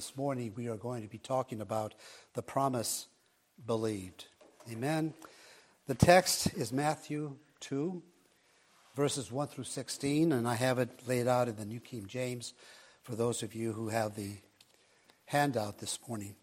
this 0.00 0.16
morning 0.16 0.50
we 0.56 0.66
are 0.66 0.78
going 0.78 1.02
to 1.02 1.08
be 1.08 1.18
talking 1.18 1.60
about 1.60 1.92
the 2.32 2.40
promise 2.40 3.06
believed. 3.66 4.24
Amen. 4.72 5.12
The 5.88 5.94
text 5.94 6.54
is 6.54 6.72
Matthew 6.72 7.36
2, 7.60 8.02
verses 8.96 9.30
1 9.30 9.48
through 9.48 9.64
16, 9.64 10.32
and 10.32 10.48
I 10.48 10.54
have 10.54 10.78
it 10.78 11.06
laid 11.06 11.28
out 11.28 11.48
in 11.48 11.56
the 11.56 11.66
New 11.66 11.80
King 11.80 12.06
James 12.06 12.54
for 13.02 13.14
those 13.14 13.42
of 13.42 13.54
you 13.54 13.74
who 13.74 13.90
have 13.90 14.16
the 14.16 14.38
handout 15.26 15.80
this 15.80 15.98
morning. 16.08 16.34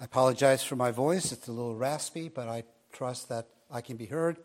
I 0.00 0.06
apologize 0.06 0.64
for 0.64 0.74
my 0.74 0.90
voice. 0.90 1.30
It's 1.30 1.46
a 1.46 1.52
little 1.52 1.76
raspy, 1.76 2.28
but 2.28 2.48
I 2.48 2.64
trust 2.90 3.28
that 3.28 3.46
I 3.70 3.80
can 3.80 3.96
be 3.96 4.06
heard. 4.06 4.38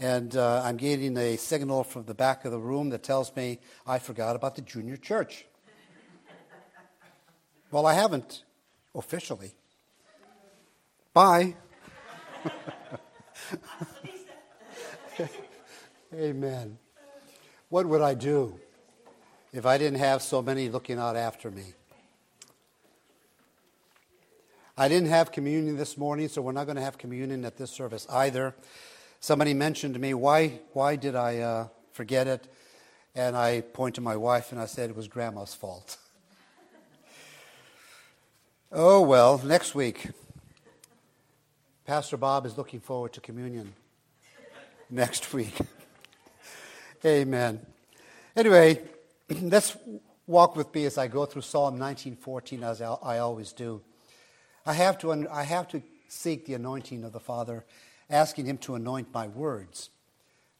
And 0.00 0.36
uh, 0.36 0.60
I'm 0.64 0.76
getting 0.76 1.16
a 1.16 1.36
signal 1.36 1.84
from 1.84 2.06
the 2.06 2.14
back 2.14 2.44
of 2.44 2.50
the 2.50 2.58
room 2.58 2.90
that 2.90 3.04
tells 3.04 3.36
me 3.36 3.60
I 3.86 4.00
forgot 4.00 4.34
about 4.34 4.56
the 4.56 4.62
junior 4.62 4.96
church. 4.96 5.46
Well, 7.76 7.84
I 7.84 7.92
haven't 7.92 8.42
officially. 8.94 9.52
Bye. 11.12 11.56
Amen. 16.14 16.78
What 17.68 17.84
would 17.84 18.00
I 18.00 18.14
do 18.14 18.58
if 19.52 19.66
I 19.66 19.76
didn't 19.76 19.98
have 19.98 20.22
so 20.22 20.40
many 20.40 20.70
looking 20.70 20.98
out 20.98 21.16
after 21.16 21.50
me? 21.50 21.74
I 24.78 24.88
didn't 24.88 25.10
have 25.10 25.30
communion 25.30 25.76
this 25.76 25.98
morning, 25.98 26.28
so 26.28 26.40
we're 26.40 26.52
not 26.52 26.64
going 26.64 26.76
to 26.76 26.82
have 26.82 26.96
communion 26.96 27.44
at 27.44 27.58
this 27.58 27.70
service 27.70 28.06
either. 28.08 28.54
Somebody 29.20 29.52
mentioned 29.52 29.92
to 29.92 30.00
me, 30.00 30.14
why, 30.14 30.60
why 30.72 30.96
did 30.96 31.14
I 31.14 31.40
uh, 31.40 31.68
forget 31.92 32.26
it? 32.26 32.50
And 33.14 33.36
I 33.36 33.60
point 33.60 33.96
to 33.96 34.00
my 34.00 34.16
wife 34.16 34.50
and 34.50 34.58
I 34.58 34.64
said 34.64 34.88
it 34.88 34.96
was 34.96 35.08
grandma's 35.08 35.52
fault. 35.52 35.98
oh, 38.76 39.00
well, 39.00 39.40
next 39.42 39.74
week. 39.74 40.10
Pastor 41.86 42.18
Bob 42.18 42.44
is 42.44 42.58
looking 42.58 42.80
forward 42.80 43.14
to 43.14 43.20
communion 43.22 43.72
next 44.90 45.32
week. 45.32 45.54
Amen. 47.04 47.64
Anyway, 48.36 48.82
let's 49.40 49.76
walk 50.26 50.56
with 50.56 50.74
me 50.74 50.84
as 50.84 50.98
I 50.98 51.08
go 51.08 51.24
through 51.24 51.42
Psalm 51.42 51.78
19:14 51.78 52.62
as 52.62 52.82
I 52.82 53.18
always 53.18 53.52
do. 53.52 53.80
I 54.66 54.74
have 54.74 54.98
to 54.98 55.26
I 55.30 55.44
have 55.44 55.68
to 55.68 55.82
seek 56.08 56.44
the 56.44 56.54
anointing 56.54 57.02
of 57.02 57.12
the 57.12 57.20
Father 57.20 57.64
asking 58.10 58.44
Him 58.44 58.58
to 58.58 58.74
anoint 58.74 59.08
my 59.14 59.26
words 59.26 59.88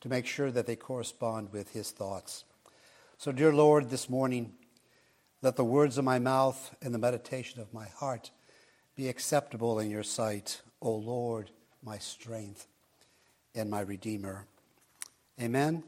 to 0.00 0.08
make 0.08 0.26
sure 0.26 0.50
that 0.50 0.66
they 0.66 0.76
correspond 0.76 1.52
with 1.52 1.72
His 1.72 1.90
thoughts. 1.90 2.44
So, 3.18 3.30
dear 3.30 3.52
Lord, 3.52 3.90
this 3.90 4.08
morning, 4.08 4.54
let 5.46 5.54
the 5.54 5.64
words 5.64 5.96
of 5.96 6.04
my 6.04 6.18
mouth 6.18 6.74
and 6.82 6.92
the 6.92 6.98
meditation 6.98 7.60
of 7.60 7.72
my 7.72 7.86
heart 7.86 8.32
be 8.96 9.06
acceptable 9.06 9.78
in 9.78 9.88
your 9.88 10.02
sight, 10.02 10.60
O 10.82 10.90
Lord, 10.90 11.52
my 11.84 11.98
strength 11.98 12.66
and 13.54 13.70
my 13.70 13.78
Redeemer. 13.78 14.46
Amen. 15.40 15.84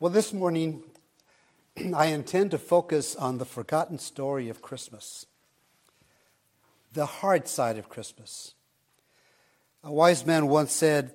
Well, 0.00 0.10
this 0.10 0.32
morning, 0.32 0.82
I 1.94 2.06
intend 2.06 2.50
to 2.50 2.58
focus 2.58 3.14
on 3.14 3.38
the 3.38 3.44
forgotten 3.44 4.00
story 4.00 4.48
of 4.48 4.60
Christmas, 4.60 5.24
the 6.92 7.06
hard 7.06 7.46
side 7.46 7.78
of 7.78 7.88
Christmas. 7.88 8.54
A 9.84 9.92
wise 9.92 10.26
man 10.26 10.48
once 10.48 10.72
said, 10.72 11.12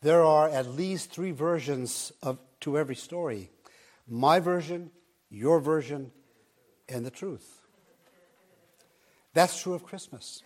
There 0.00 0.22
are 0.22 0.48
at 0.48 0.68
least 0.76 1.10
three 1.10 1.32
versions 1.32 2.12
of, 2.22 2.38
to 2.60 2.78
every 2.78 2.94
story 2.94 3.50
my 4.06 4.38
version, 4.38 4.92
your 5.28 5.58
version, 5.58 6.12
and 6.90 7.04
the 7.04 7.10
truth. 7.10 7.62
That's 9.32 9.60
true 9.62 9.74
of 9.74 9.84
Christmas. 9.84 10.42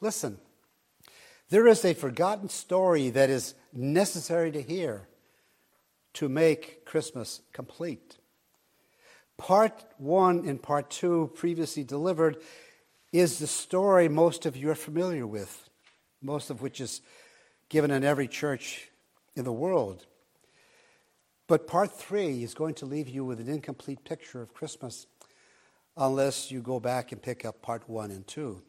Listen, 0.00 0.38
there 1.50 1.66
is 1.66 1.84
a 1.84 1.94
forgotten 1.94 2.48
story 2.48 3.10
that 3.10 3.30
is 3.30 3.54
necessary 3.72 4.50
to 4.52 4.62
hear 4.62 5.08
to 6.14 6.28
make 6.28 6.84
Christmas 6.84 7.42
complete. 7.52 8.18
Part 9.36 9.84
one 9.98 10.48
and 10.48 10.60
part 10.60 10.90
two, 10.90 11.30
previously 11.34 11.84
delivered, 11.84 12.38
is 13.12 13.38
the 13.38 13.46
story 13.46 14.08
most 14.08 14.46
of 14.46 14.56
you 14.56 14.70
are 14.70 14.74
familiar 14.74 15.26
with 15.26 15.68
most 16.20 16.50
of 16.50 16.62
which 16.62 16.80
is 16.80 17.00
given 17.68 17.90
in 17.90 18.04
every 18.04 18.28
church 18.28 18.88
in 19.36 19.44
the 19.44 19.52
world. 19.52 20.06
But 21.46 21.66
part 21.66 21.92
three 21.92 22.42
is 22.42 22.54
going 22.54 22.74
to 22.74 22.86
leave 22.86 23.08
you 23.08 23.24
with 23.24 23.40
an 23.40 23.48
incomplete 23.48 24.04
picture 24.04 24.42
of 24.42 24.54
Christmas 24.54 25.06
unless 25.98 26.50
you 26.50 26.60
go 26.60 26.80
back 26.80 27.12
and 27.12 27.20
pick 27.20 27.44
up 27.44 27.60
part 27.60 27.88
one 27.88 28.10
and 28.10 28.26
two. 28.26 28.62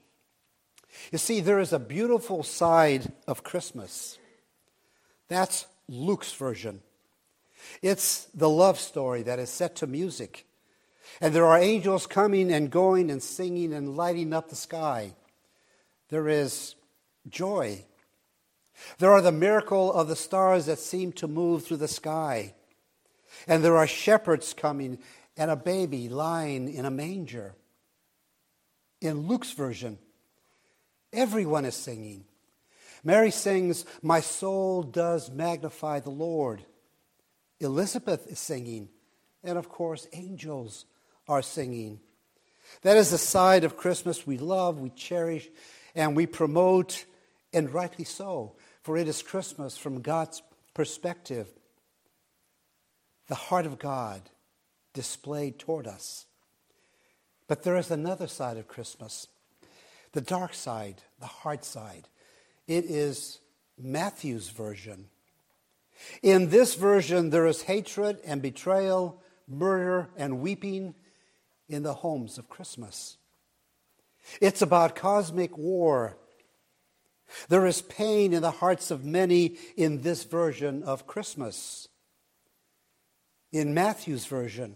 You 1.12 1.18
see, 1.18 1.40
there 1.40 1.60
is 1.60 1.72
a 1.72 1.80
beautiful 1.80 2.44
side 2.44 3.12
of 3.28 3.44
Christmas. 3.44 4.18
That's 5.28 5.68
Luke's 5.88 6.34
version. 6.34 6.82
It's 7.82 8.26
the 8.34 8.50
love 8.50 8.80
story 8.80 9.24
that 9.24 9.40
is 9.40 9.50
set 9.50 9.76
to 9.78 9.88
music. 9.88 10.46
And 11.22 11.34
there 11.34 11.46
are 11.46 11.60
angels 11.60 12.08
coming 12.08 12.52
and 12.52 12.70
going 12.70 13.12
and 13.12 13.22
singing 13.22 13.74
and 13.74 13.96
lighting 13.96 14.34
up 14.34 14.50
the 14.50 14.56
sky. 14.56 15.14
There 16.10 16.28
is 16.28 16.76
joy. 17.28 17.86
There 18.98 19.12
are 19.12 19.22
the 19.22 19.32
miracle 19.32 19.92
of 19.92 20.08
the 20.08 20.16
stars 20.16 20.66
that 20.66 20.80
seem 20.80 21.12
to 21.14 21.28
move 21.28 21.66
through 21.66 21.78
the 21.78 21.88
sky. 21.88 22.54
And 23.48 23.64
there 23.64 23.78
are 23.78 23.88
shepherds 23.88 24.54
coming 24.54 25.00
and 25.40 25.50
a 25.50 25.56
baby 25.56 26.10
lying 26.10 26.72
in 26.72 26.86
a 26.86 26.92
manger. 26.92 27.56
In 29.00 29.26
Luke's 29.26 29.54
version, 29.54 29.98
everyone 31.14 31.64
is 31.64 31.76
singing. 31.76 32.26
Mary 33.06 33.32
sings, 33.32 33.86
My 34.04 34.20
soul 34.20 34.84
does 34.84 35.32
magnify 35.32 36.02
the 36.02 36.10
Lord. 36.10 36.66
Elizabeth 37.62 38.28
is 38.28 38.38
singing. 38.38 38.90
And 39.42 39.58
of 39.58 39.70
course, 39.70 40.08
angels 40.12 40.84
are 41.30 41.42
singing. 41.42 42.02
That 42.82 42.98
is 42.98 43.12
the 43.12 43.18
side 43.18 43.64
of 43.64 43.78
Christmas 43.78 44.28
we 44.28 44.38
love, 44.38 44.82
we 44.82 44.90
cherish, 44.90 45.48
and 45.96 46.18
we 46.18 46.28
promote 46.28 47.06
and 47.54 47.74
rightly 47.74 48.04
so, 48.04 48.58
for 48.84 48.98
it 48.98 49.08
is 49.08 49.24
Christmas 49.24 49.78
from 49.78 50.02
God's 50.02 50.44
perspective, 50.74 51.48
the 53.28 53.36
heart 53.36 53.66
of 53.66 53.80
God 53.80 54.22
displayed 54.94 55.60
toward 55.60 55.88
us. 55.88 56.26
But 57.48 57.64
there 57.64 57.78
is 57.78 57.92
another 57.92 58.28
side 58.28 58.58
of 58.58 58.68
Christmas, 58.68 59.28
the 60.12 60.22
dark 60.22 60.54
side, 60.54 61.02
the 61.20 61.26
hard 61.26 61.64
side. 61.64 62.08
It 62.68 62.86
is 62.86 63.40
Matthew's 63.78 64.50
version. 64.50 65.06
In 66.22 66.50
this 66.50 66.76
version, 66.76 67.30
there 67.30 67.48
is 67.48 67.64
hatred 67.64 68.20
and 68.24 68.42
betrayal, 68.42 69.22
murder 69.48 70.10
and 70.16 70.40
weeping 70.40 70.96
in 71.68 71.84
the 71.84 71.94
homes 71.94 72.38
of 72.38 72.50
Christmas. 72.50 73.18
It's 74.40 74.62
about 74.62 74.96
cosmic 74.96 75.58
war 75.58 76.18
there 77.48 77.66
is 77.66 77.82
pain 77.82 78.34
in 78.34 78.42
the 78.42 78.52
hearts 78.52 78.92
of 78.92 79.06
many 79.06 79.58
in 79.78 80.02
this 80.02 80.24
version 80.24 80.84
of 80.84 81.08
Christmas. 81.08 81.88
In 83.52 83.74
Matthew's 83.74 84.26
version, 84.26 84.76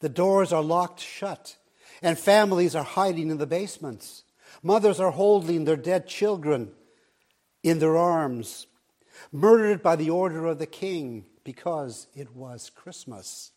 the 0.00 0.08
doors 0.08 0.52
are 0.52 0.62
locked 0.62 1.00
shut 1.00 1.56
and 2.02 2.18
families 2.18 2.74
are 2.74 2.84
hiding 2.84 3.30
in 3.30 3.38
the 3.38 3.46
basements. 3.46 4.24
Mothers 4.62 5.00
are 5.00 5.12
holding 5.12 5.64
their 5.64 5.76
dead 5.76 6.06
children 6.06 6.72
in 7.62 7.78
their 7.78 7.96
arms, 7.96 8.66
murdered 9.32 9.82
by 9.82 9.96
the 9.96 10.10
order 10.10 10.46
of 10.46 10.58
the 10.58 10.66
king 10.66 11.24
because 11.44 12.08
it 12.14 12.34
was 12.34 12.70
Christmas. 12.70 13.52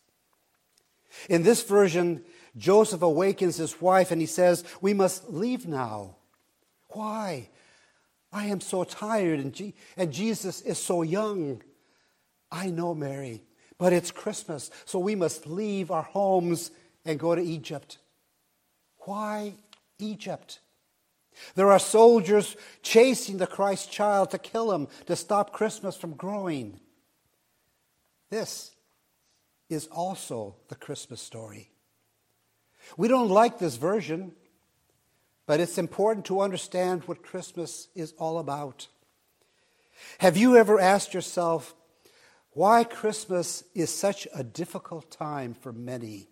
In 1.28 1.42
this 1.42 1.62
version, 1.62 2.24
Joseph 2.56 3.02
awakens 3.02 3.56
his 3.56 3.80
wife 3.80 4.10
and 4.10 4.20
he 4.20 4.26
says, 4.26 4.64
We 4.80 4.94
must 4.94 5.30
leave 5.30 5.66
now. 5.66 6.16
Why? 6.90 7.50
I 8.32 8.46
am 8.46 8.60
so 8.60 8.84
tired, 8.84 9.40
and, 9.40 9.72
and 9.96 10.12
Jesus 10.12 10.60
is 10.60 10.78
so 10.78 11.02
young. 11.02 11.62
I 12.50 12.68
know, 12.70 12.94
Mary, 12.94 13.42
but 13.78 13.92
it's 13.92 14.10
Christmas, 14.10 14.70
so 14.84 14.98
we 14.98 15.14
must 15.14 15.46
leave 15.46 15.90
our 15.90 16.02
homes 16.02 16.70
and 17.04 17.18
go 17.18 17.34
to 17.34 17.42
Egypt. 17.42 17.98
Why 18.98 19.54
Egypt? 19.98 20.60
There 21.54 21.70
are 21.70 21.78
soldiers 21.78 22.56
chasing 22.82 23.38
the 23.38 23.46
Christ 23.46 23.90
child 23.90 24.30
to 24.32 24.38
kill 24.38 24.72
him, 24.72 24.88
to 25.06 25.14
stop 25.14 25.52
Christmas 25.52 25.96
from 25.96 26.14
growing. 26.14 26.80
This 28.30 28.72
is 29.70 29.86
also 29.86 30.56
the 30.68 30.74
Christmas 30.74 31.20
story. 31.20 31.70
We 32.96 33.06
don't 33.06 33.28
like 33.28 33.58
this 33.58 33.76
version 33.76 34.32
but 35.48 35.60
it's 35.60 35.78
important 35.78 36.26
to 36.26 36.42
understand 36.42 37.04
what 37.04 37.22
Christmas 37.22 37.88
is 37.94 38.12
all 38.18 38.38
about. 38.38 38.86
Have 40.18 40.36
you 40.36 40.58
ever 40.58 40.78
asked 40.78 41.14
yourself 41.14 41.74
why 42.58 42.82
Christmas 42.82 43.62
is 43.72 43.88
such 43.88 44.26
a 44.34 44.42
difficult 44.42 45.12
time 45.12 45.54
for 45.54 45.72
many? 45.72 46.26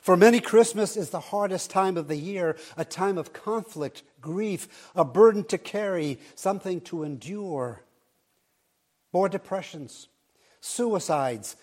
For 0.00 0.16
many, 0.16 0.40
Christmas 0.40 0.96
is 0.96 1.10
the 1.10 1.20
hardest 1.20 1.70
time 1.70 1.96
of 1.96 2.08
the 2.08 2.16
year, 2.16 2.56
a 2.76 2.84
time 2.84 3.18
of 3.18 3.32
conflict, 3.32 4.02
grief, 4.20 4.90
a 4.96 5.04
burden 5.04 5.44
to 5.44 5.58
carry, 5.58 6.18
something 6.34 6.80
to 6.80 7.04
endure. 7.04 7.84
More 9.12 9.28
depressions, 9.28 10.08
suicides 10.58 11.54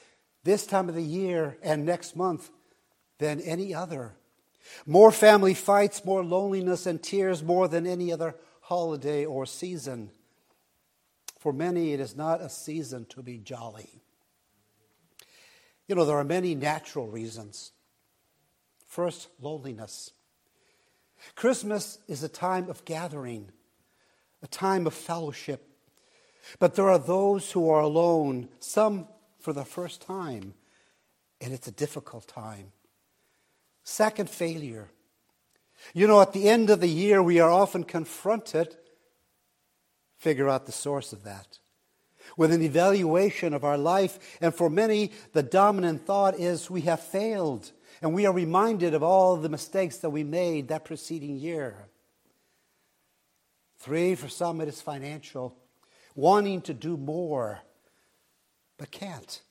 this 0.46 0.66
time 0.66 0.88
of 0.88 0.96
the 0.96 1.04
year 1.04 1.58
and 1.62 1.86
next 1.86 2.16
month 2.16 2.52
than 3.18 3.42
any 3.42 3.76
other. 3.76 4.14
More 4.86 5.12
family 5.12 5.54
fights, 5.54 6.06
more 6.06 6.24
loneliness 6.24 6.86
and 6.86 7.04
tears, 7.04 7.44
more 7.44 7.68
than 7.68 7.86
any 7.86 8.14
other 8.14 8.36
holiday 8.62 9.26
or 9.26 9.46
season. 9.46 10.12
For 11.40 11.54
many, 11.54 11.94
it 11.94 12.00
is 12.00 12.16
not 12.16 12.42
a 12.42 12.50
season 12.50 13.06
to 13.10 13.24
be 13.24 13.38
jolly. 13.38 13.90
You 15.88 15.96
know, 15.96 16.06
there 16.06 16.18
are 16.18 16.24
many 16.24 16.54
natural 16.54 17.08
reasons. 17.08 17.72
First, 18.86 19.30
loneliness. 19.42 20.12
Christmas 21.36 22.00
is 22.08 22.24
a 22.24 22.30
time 22.30 22.70
of 22.70 22.86
gathering, 22.86 23.52
a 24.44 24.48
time 24.48 24.86
of 24.86 24.94
fellowship. 24.94 25.66
But 26.60 26.76
there 26.76 26.90
are 26.90 27.00
those 27.00 27.52
who 27.52 27.70
are 27.70 27.82
alone, 27.82 28.50
some 28.60 29.08
for 29.40 29.54
the 29.54 29.66
first 29.66 30.02
time, 30.02 30.54
and 31.40 31.54
it's 31.54 31.68
a 31.68 31.72
difficult 31.72 32.28
time. 32.28 32.72
Second, 33.84 34.30
failure. 34.30 34.90
You 35.94 36.08
know, 36.08 36.22
at 36.22 36.34
the 36.34 36.50
end 36.50 36.70
of 36.70 36.82
the 36.82 36.90
year, 36.90 37.24
we 37.24 37.40
are 37.40 37.50
often 37.50 37.84
confronted, 37.84 38.76
figure 40.20 40.48
out 40.48 40.66
the 40.66 40.72
source 40.72 41.12
of 41.14 41.24
that, 41.24 41.60
with 42.38 42.52
an 42.52 42.62
evaluation 42.62 43.54
of 43.54 43.64
our 43.64 43.78
life. 43.78 44.38
And 44.40 44.54
for 44.54 44.70
many, 44.70 45.12
the 45.34 45.44
dominant 45.44 46.06
thought 46.06 46.40
is 46.40 46.70
we 46.70 46.82
have 46.82 47.00
failed. 47.00 47.72
And 48.02 48.14
we 48.14 48.26
are 48.26 48.34
reminded 48.34 48.94
of 48.94 49.04
all 49.04 49.36
the 49.36 49.50
mistakes 49.50 49.98
that 49.98 50.12
we 50.12 50.24
made 50.24 50.68
that 50.68 50.86
preceding 50.86 51.38
year. 51.38 51.88
Three, 53.80 54.16
for 54.16 54.30
some, 54.30 54.62
it 54.62 54.68
is 54.68 54.82
financial, 54.82 55.58
wanting 56.16 56.62
to 56.62 56.74
do 56.74 56.96
more, 56.96 57.60
but 58.78 58.92
can't. 58.92 59.42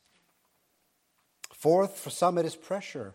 Fourth, 1.53 1.99
for 1.99 2.11
some, 2.11 2.39
it 2.39 2.47
is 2.47 2.55
pressure 2.55 3.15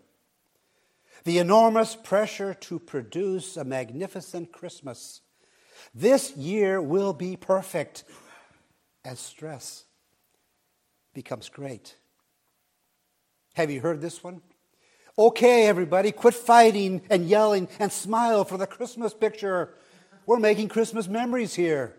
the 1.23 1.37
enormous 1.37 1.95
pressure 1.95 2.53
to 2.53 2.79
produce 2.79 3.55
a 3.55 3.63
magnificent 3.63 4.51
Christmas. 4.51 5.21
This 5.93 6.35
year 6.35 6.81
will 6.81 7.13
be 7.13 7.35
perfect 7.35 8.03
as 9.05 9.19
stress 9.19 9.85
becomes 11.13 11.49
great. 11.49 11.95
Have 13.55 13.69
you 13.69 13.81
heard 13.81 14.01
this 14.01 14.23
one? 14.23 14.41
Okay, 15.17 15.67
everybody, 15.67 16.11
quit 16.11 16.33
fighting 16.33 17.01
and 17.09 17.27
yelling 17.27 17.67
and 17.79 17.91
smile 17.91 18.45
for 18.45 18.57
the 18.57 18.65
Christmas 18.65 19.13
picture. 19.13 19.73
We're 20.25 20.39
making 20.39 20.69
Christmas 20.69 21.07
memories 21.07 21.53
here. 21.53 21.93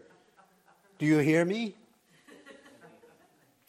Do 0.99 1.07
you 1.07 1.19
hear 1.19 1.45
me? 1.45 1.77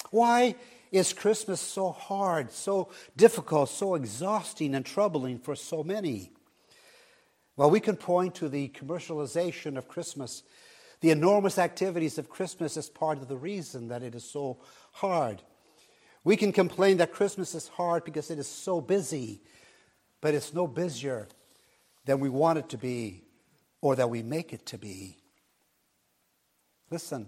Why? 0.10 0.56
is 0.92 1.14
Christmas 1.14 1.60
so 1.60 1.92
hard, 1.92 2.52
so 2.52 2.90
difficult, 3.18 3.70
so 3.70 3.96
exhausting 3.96 4.76
and 4.76 4.86
troubling 4.86 5.40
for 5.40 5.56
so 5.56 5.84
many? 5.84 6.32
Well, 7.58 7.70
we 7.70 7.80
can 7.80 7.96
point 7.96 8.36
to 8.36 8.50
the 8.50 8.70
commercialization 8.70 9.78
of 9.78 9.88
Christmas, 9.88 10.44
the 11.00 11.12
enormous 11.12 11.58
activities 11.58 12.18
of 12.18 12.30
Christmas 12.30 12.76
as 12.76 12.90
part 12.90 13.18
of 13.20 13.28
the 13.28 13.38
reason 13.38 13.88
that 13.88 14.04
it 14.04 14.14
is 14.14 14.30
so 14.30 14.60
hard. 14.92 15.42
We 16.24 16.36
can 16.36 16.52
complain 16.52 16.98
that 16.98 17.14
Christmas 17.14 17.56
is 17.56 17.68
hard 17.70 18.04
because 18.04 18.30
it 18.30 18.40
is 18.40 18.48
so 18.48 18.82
busy, 18.82 19.42
but 20.22 20.34
it's 20.34 20.54
no 20.54 20.68
busier 20.68 21.28
than 22.06 22.20
we 22.20 22.30
want 22.30 22.60
it 22.60 22.70
to 22.70 22.78
be 22.78 23.24
or 23.80 23.96
that 23.96 24.10
we 24.10 24.24
make 24.24 24.52
it 24.52 24.66
to 24.68 24.78
be. 24.78 25.18
Listen, 26.90 27.28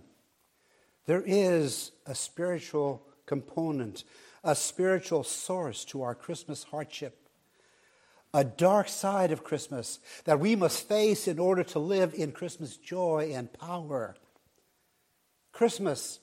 there 1.05 1.23
is 1.25 1.91
a 2.05 2.15
spiritual 2.15 3.07
component, 3.25 4.03
a 4.43 4.55
spiritual 4.55 5.23
source 5.23 5.85
to 5.85 6.01
our 6.01 6.15
Christmas 6.15 6.63
hardship, 6.63 7.26
a 8.33 8.43
dark 8.43 8.89
side 8.89 9.31
of 9.31 9.43
Christmas 9.43 9.99
that 10.25 10.39
we 10.39 10.55
must 10.55 10.87
face 10.87 11.27
in 11.27 11.39
order 11.39 11.63
to 11.63 11.79
live 11.79 12.13
in 12.13 12.31
Christmas 12.31 12.77
joy 12.77 13.31
and 13.33 13.51
power. 13.53 14.15
Christmas 15.51 16.19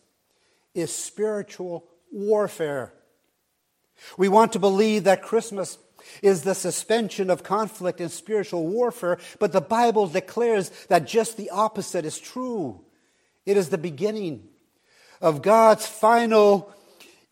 is 0.74 0.94
spiritual 0.94 1.88
warfare. 2.12 2.92
We 4.16 4.28
want 4.28 4.52
to 4.52 4.58
believe 4.58 5.04
that 5.04 5.22
Christmas 5.22 5.78
is 6.22 6.42
the 6.42 6.54
suspension 6.54 7.30
of 7.30 7.42
conflict 7.42 8.00
and 8.00 8.10
spiritual 8.10 8.66
warfare, 8.66 9.18
but 9.38 9.52
the 9.52 9.60
Bible 9.60 10.06
declares 10.06 10.70
that 10.88 11.06
just 11.06 11.36
the 11.36 11.50
opposite 11.50 12.04
is 12.04 12.18
true. 12.18 12.84
It 13.46 13.56
is 13.56 13.70
the 13.70 13.78
beginning 13.78 14.48
of 15.20 15.42
God's 15.42 15.86
final 15.86 16.72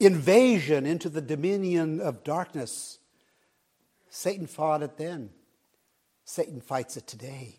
invasion 0.00 0.86
into 0.86 1.08
the 1.08 1.20
dominion 1.20 2.00
of 2.00 2.24
darkness. 2.24 2.98
Satan 4.14 4.46
fought 4.46 4.82
it 4.82 4.98
then. 4.98 5.30
Satan 6.26 6.60
fights 6.60 6.98
it 6.98 7.06
today. 7.06 7.56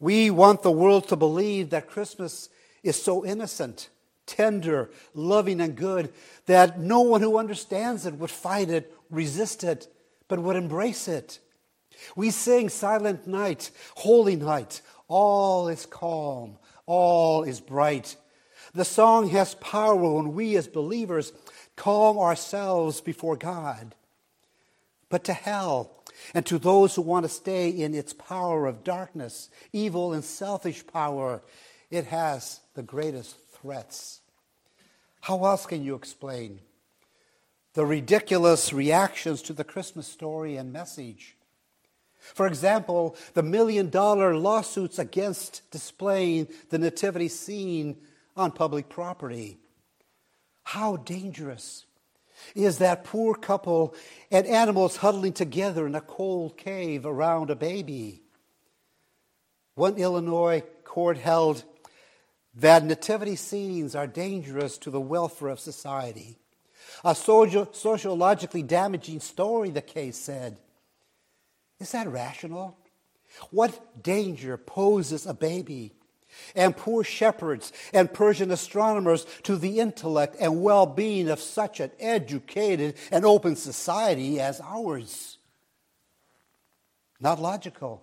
We 0.00 0.30
want 0.30 0.62
the 0.62 0.70
world 0.70 1.08
to 1.08 1.16
believe 1.16 1.68
that 1.70 1.90
Christmas 1.90 2.48
is 2.82 3.00
so 3.00 3.22
innocent, 3.22 3.90
tender, 4.24 4.90
loving, 5.12 5.60
and 5.60 5.76
good 5.76 6.10
that 6.46 6.80
no 6.80 7.02
one 7.02 7.20
who 7.20 7.36
understands 7.36 8.06
it 8.06 8.14
would 8.14 8.30
fight 8.30 8.70
it, 8.70 8.94
resist 9.10 9.62
it, 9.62 9.88
but 10.26 10.38
would 10.38 10.56
embrace 10.56 11.06
it. 11.06 11.38
We 12.16 12.30
sing 12.30 12.70
Silent 12.70 13.26
Night, 13.26 13.72
Holy 13.96 14.36
Night. 14.36 14.80
All 15.06 15.68
is 15.68 15.84
calm, 15.84 16.56
all 16.86 17.42
is 17.42 17.60
bright. 17.60 18.16
The 18.72 18.86
song 18.86 19.28
has 19.28 19.54
power 19.56 19.96
when 19.96 20.32
we 20.32 20.56
as 20.56 20.66
believers 20.66 21.30
calm 21.76 22.16
ourselves 22.16 23.02
before 23.02 23.36
God. 23.36 23.94
But 25.12 25.24
to 25.24 25.34
hell 25.34 25.90
and 26.32 26.46
to 26.46 26.58
those 26.58 26.94
who 26.94 27.02
want 27.02 27.24
to 27.24 27.28
stay 27.28 27.68
in 27.68 27.94
its 27.94 28.14
power 28.14 28.64
of 28.64 28.82
darkness, 28.82 29.50
evil 29.70 30.14
and 30.14 30.24
selfish 30.24 30.86
power, 30.86 31.42
it 31.90 32.06
has 32.06 32.60
the 32.72 32.82
greatest 32.82 33.36
threats. 33.50 34.22
How 35.20 35.44
else 35.44 35.66
can 35.66 35.84
you 35.84 35.96
explain 35.96 36.60
the 37.74 37.84
ridiculous 37.84 38.72
reactions 38.72 39.42
to 39.42 39.52
the 39.52 39.64
Christmas 39.64 40.06
story 40.06 40.56
and 40.56 40.72
message? 40.72 41.36
For 42.18 42.46
example, 42.46 43.14
the 43.34 43.42
million 43.42 43.90
dollar 43.90 44.34
lawsuits 44.34 44.98
against 44.98 45.70
displaying 45.70 46.48
the 46.70 46.78
nativity 46.78 47.28
scene 47.28 47.98
on 48.34 48.50
public 48.50 48.88
property. 48.88 49.58
How 50.62 50.96
dangerous 50.96 51.84
is 52.54 52.78
that 52.78 53.04
poor 53.04 53.34
couple 53.34 53.94
and 54.30 54.46
animals 54.46 54.96
huddling 54.96 55.32
together 55.32 55.86
in 55.86 55.94
a 55.94 56.00
cold 56.00 56.56
cave 56.56 57.06
around 57.06 57.50
a 57.50 57.56
baby? 57.56 58.22
One 59.74 59.96
Illinois 59.96 60.62
court 60.84 61.16
held 61.16 61.64
that 62.54 62.84
nativity 62.84 63.36
scenes 63.36 63.94
are 63.94 64.06
dangerous 64.06 64.76
to 64.78 64.90
the 64.90 65.00
welfare 65.00 65.48
of 65.48 65.60
society. 65.60 66.38
A 67.04 67.14
sociologically 67.14 68.62
damaging 68.62 69.20
story, 69.20 69.70
the 69.70 69.82
case 69.82 70.16
said. 70.16 70.58
Is 71.80 71.92
that 71.92 72.08
rational? 72.08 72.76
What 73.50 74.02
danger 74.02 74.56
poses 74.56 75.26
a 75.26 75.34
baby 75.34 75.92
and 76.54 76.76
poor 76.76 77.04
shepherds 77.04 77.72
and 77.92 78.12
Persian 78.12 78.50
astronomers 78.50 79.26
to 79.44 79.56
the 79.56 79.80
intellect 79.80 80.36
and 80.40 80.62
well 80.62 80.86
being 80.86 81.28
of 81.28 81.40
such 81.40 81.80
an 81.80 81.90
educated 81.98 82.96
and 83.10 83.24
open 83.24 83.56
society 83.56 84.40
as 84.40 84.60
ours. 84.60 85.38
Not 87.20 87.40
logical. 87.40 88.02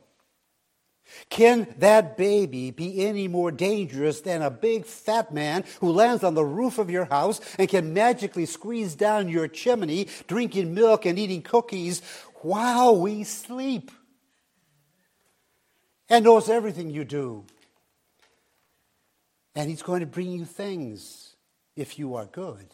Can 1.30 1.68
that 1.80 2.18
baby 2.18 2.72
be 2.72 3.06
any 3.06 3.28
more 3.28 3.52
dangerous 3.52 4.22
than 4.22 4.42
a 4.42 4.52
big 4.52 4.86
fat 4.86 5.34
man 5.34 5.64
who 5.80 5.92
lands 5.92 6.24
on 6.24 6.36
the 6.36 6.46
roof 6.46 6.78
of 6.78 6.90
your 6.90 7.06
house 7.06 7.42
and 7.58 7.68
can 7.68 7.94
magically 7.94 8.46
squeeze 8.46 8.96
down 8.96 9.28
your 9.28 9.48
chimney, 9.48 10.08
drinking 10.28 10.74
milk 10.74 11.06
and 11.06 11.18
eating 11.18 11.42
cookies 11.42 12.02
while 12.42 12.96
we 12.96 13.24
sleep? 13.24 13.92
And 16.10 16.26
knows 16.26 16.50
everything 16.50 16.90
you 16.90 17.06
do 17.06 17.46
and 19.56 19.70
He's 19.70 19.82
going 19.82 20.02
to 20.02 20.06
bring 20.06 20.32
you 20.32 20.46
things 20.46 21.36
if 21.76 21.98
you 21.98 22.16
are 22.16 22.26
good. 22.26 22.74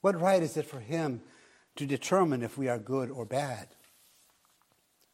What 0.00 0.20
right 0.20 0.42
is 0.42 0.56
it 0.56 0.66
for 0.66 0.80
Him 0.80 1.22
to 1.76 1.86
determine 1.86 2.42
if 2.42 2.56
we 2.56 2.68
are 2.68 2.78
good 2.78 3.10
or 3.10 3.24
bad? 3.24 3.68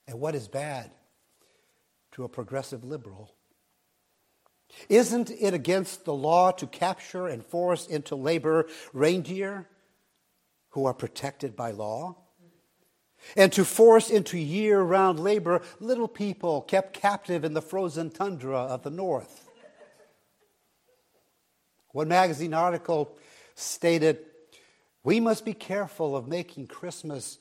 And 0.06 0.20
what 0.20 0.34
is 0.34 0.48
bad 0.48 0.90
to 2.12 2.24
a 2.24 2.28
progressive 2.28 2.84
liberal? 2.84 3.34
Isn't 4.88 5.30
it 5.30 5.54
against 5.54 6.04
the 6.04 6.14
law 6.14 6.50
to 6.52 6.66
capture 6.66 7.26
and 7.26 7.44
force 7.44 7.86
into 7.86 8.16
labor 8.16 8.66
reindeer 8.92 9.68
who 10.70 10.86
are 10.86 10.94
protected 10.94 11.56
by 11.56 11.70
law? 11.70 12.16
and 13.36 13.52
to 13.52 13.64
force 13.64 14.10
into 14.10 14.38
year 14.38 14.80
round 14.80 15.20
labor 15.20 15.62
little 15.80 16.08
people 16.08 16.62
kept 16.62 16.92
captive 16.92 17.44
in 17.44 17.54
the 17.54 17.62
frozen 17.62 18.10
tundra 18.10 18.58
of 18.58 18.82
the 18.82 18.90
north. 18.90 19.51
One 21.92 22.08
magazine 22.08 22.54
article 22.54 23.16
stated, 23.54 24.18
We 25.04 25.20
must 25.20 25.44
be 25.44 25.54
careful 25.54 26.16
of 26.16 26.26
making 26.26 26.66
Christmas 26.66 27.38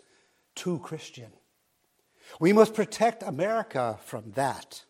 too 0.55 0.79
Christian. 0.79 1.31
We 2.39 2.53
must 2.53 2.74
protect 2.74 3.24
America 3.24 3.98
from 4.05 4.31
that. 4.31 4.84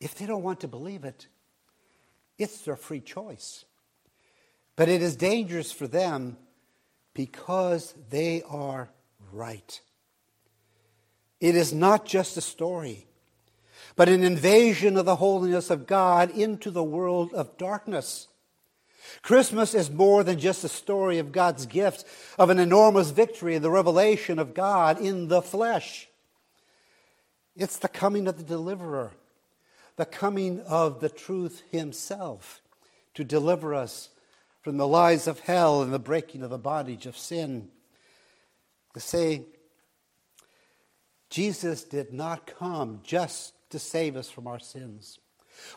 If 0.00 0.14
they 0.16 0.26
don't 0.26 0.42
want 0.42 0.60
to 0.60 0.68
believe 0.68 1.04
it, 1.04 1.26
it's 2.38 2.62
their 2.62 2.76
free 2.76 3.00
choice. 3.00 3.64
But 4.76 4.88
it 4.88 5.02
is 5.02 5.16
dangerous 5.16 5.72
for 5.72 5.86
them 5.86 6.38
because 7.12 7.94
they 8.08 8.42
are 8.48 8.90
right. 9.32 9.80
It 11.40 11.54
is 11.54 11.72
not 11.72 12.06
just 12.06 12.36
a 12.36 12.40
story, 12.40 13.06
but 14.00 14.08
an 14.08 14.24
invasion 14.24 14.96
of 14.96 15.04
the 15.04 15.16
holiness 15.16 15.68
of 15.68 15.86
God 15.86 16.30
into 16.30 16.70
the 16.70 16.82
world 16.82 17.34
of 17.34 17.58
darkness. 17.58 18.28
Christmas 19.20 19.74
is 19.74 19.90
more 19.90 20.24
than 20.24 20.38
just 20.38 20.64
a 20.64 20.70
story 20.70 21.18
of 21.18 21.32
God's 21.32 21.66
gift 21.66 22.06
of 22.38 22.48
an 22.48 22.58
enormous 22.58 23.10
victory 23.10 23.58
the 23.58 23.70
revelation 23.70 24.38
of 24.38 24.54
God 24.54 24.98
in 24.98 25.28
the 25.28 25.42
flesh. 25.42 26.08
It's 27.54 27.76
the 27.76 27.88
coming 27.88 28.26
of 28.26 28.38
the 28.38 28.42
deliverer, 28.42 29.10
the 29.96 30.06
coming 30.06 30.60
of 30.62 31.00
the 31.00 31.10
truth 31.10 31.62
himself 31.70 32.62
to 33.12 33.22
deliver 33.22 33.74
us 33.74 34.08
from 34.62 34.78
the 34.78 34.88
lies 34.88 35.26
of 35.26 35.40
hell 35.40 35.82
and 35.82 35.92
the 35.92 35.98
breaking 35.98 36.42
of 36.42 36.48
the 36.48 36.56
bondage 36.56 37.04
of 37.04 37.18
sin. 37.18 37.68
To 38.94 39.00
say, 39.00 39.42
Jesus 41.28 41.84
did 41.84 42.14
not 42.14 42.46
come 42.46 43.00
just 43.04 43.52
to 43.70 43.78
save 43.78 44.16
us 44.16 44.30
from 44.30 44.46
our 44.46 44.58
sins 44.58 45.18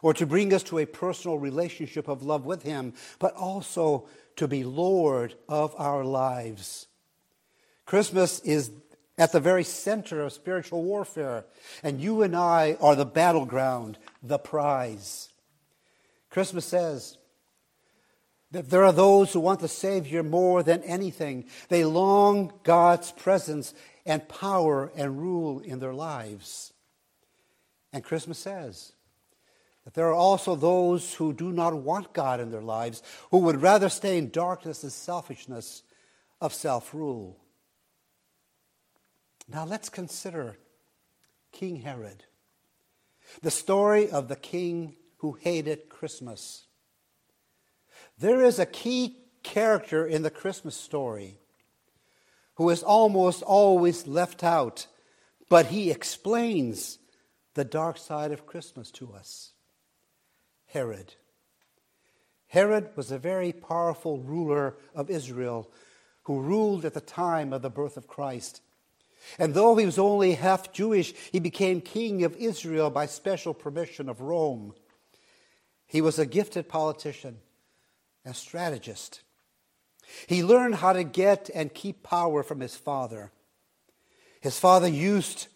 or 0.02 0.14
to 0.14 0.26
bring 0.26 0.54
us 0.54 0.64
to 0.64 0.80
a 0.80 0.86
personal 0.86 1.38
relationship 1.38 2.08
of 2.08 2.24
love 2.24 2.46
with 2.46 2.64
Him, 2.64 2.94
but 3.20 3.34
also 3.36 4.08
to 4.36 4.48
be 4.48 4.64
Lord 4.64 5.36
of 5.50 5.74
our 5.78 6.04
lives. 6.04 6.88
Christmas 7.86 8.40
is 8.42 8.72
at 9.18 9.32
the 9.32 9.40
very 9.40 9.64
center 9.64 10.22
of 10.22 10.34
spiritual 10.34 10.84
warfare, 10.84 11.46
and 11.84 12.02
you 12.02 12.22
and 12.22 12.36
I 12.36 12.78
are 12.82 12.96
the 12.96 13.06
battleground, 13.06 13.98
the 14.22 14.40
prize. 14.40 15.30
Christmas 16.30 16.66
says, 16.66 17.18
that 18.54 18.70
there 18.70 18.84
are 18.84 18.94
those 18.94 19.34
who 19.34 19.40
want 19.40 19.60
the 19.60 19.68
Savior 19.68 20.22
more 20.22 20.62
than 20.62 20.84
anything. 20.84 21.46
They 21.70 21.86
long 21.86 22.54
God's 22.64 23.12
presence 23.12 23.74
and 24.06 24.28
power 24.30 24.92
and 24.96 25.20
rule 25.20 25.60
in 25.60 25.80
their 25.80 25.94
lives. 25.94 26.73
And 27.94 28.04
Christmas 28.04 28.40
says 28.40 28.94
that 29.86 29.94
there 29.94 30.08
are 30.08 30.14
also 30.16 30.56
those 30.56 31.14
who 31.14 31.32
do 31.32 31.52
not 31.52 31.76
want 31.76 32.12
God 32.14 32.40
in 32.40 32.50
their 32.50 32.62
lives, 32.62 33.04
who 33.30 33.38
would 33.40 33.62
rather 33.62 33.88
stay 33.88 34.18
in 34.18 34.32
darkness 34.32 34.82
and 34.82 34.92
selfishness 34.92 35.84
of 36.42 36.54
self 36.54 36.94
rule. 36.94 37.38
Now 39.48 39.66
let's 39.66 39.90
consider 39.90 40.58
King 41.52 41.78
Herod, 41.78 42.24
the 43.42 43.52
story 43.52 44.10
of 44.10 44.28
the 44.28 44.36
king 44.36 44.96
who 45.18 45.38
hated 45.40 45.90
Christmas. 45.90 46.66
There 48.18 48.42
is 48.42 48.58
a 48.58 48.66
key 48.66 49.18
character 49.44 50.06
in 50.06 50.24
the 50.24 50.32
Christmas 50.32 50.76
story 50.76 51.38
who 52.56 52.70
is 52.70 52.84
almost 52.84 53.44
always 53.44 54.08
left 54.08 54.44
out, 54.44 54.88
but 55.50 55.68
he 55.68 55.92
explains 55.92 57.00
the 57.54 57.66
dark 57.66 57.98
side 57.98 58.32
of 58.32 58.46
Christmas 58.46 58.92
to 58.92 59.14
us 59.14 59.52
Herod. 60.68 61.14
Herod 62.48 62.90
was 62.96 63.12
a 63.12 63.18
very 63.18 63.52
powerful 63.52 64.20
ruler 64.20 64.76
of 64.94 65.10
Israel 65.10 65.72
who 66.24 66.42
ruled 66.42 66.86
at 66.86 66.94
the 66.94 67.02
time 67.02 67.52
of 67.52 67.62
the 67.62 67.70
birth 67.70 67.98
of 67.98 68.08
Christ. 68.08 68.62
And 69.40 69.54
though 69.54 69.76
he 69.76 69.86
was 69.86 69.98
only 69.98 70.34
half 70.34 70.72
Jewish, 70.72 71.14
he 71.32 71.40
became 71.40 71.82
king 71.82 72.24
of 72.24 72.36
Israel 72.36 72.90
by 72.90 73.08
special 73.08 73.54
permission 73.54 74.08
of 74.08 74.22
Rome. 74.22 74.76
He 75.88 76.02
was 76.02 76.20
a 76.20 76.26
gifted 76.26 76.70
politician 76.70 77.38
a 78.26 78.34
strategist. 78.34 79.22
He 80.28 80.44
learned 80.44 80.76
how 80.76 80.94
to 80.94 81.04
get 81.04 81.50
and 81.54 81.74
keep 81.74 82.04
power 82.04 82.44
from 82.44 82.60
his 82.60 82.76
father. 82.76 83.32
His 84.42 84.60
father 84.60 84.88
used, 84.88 85.48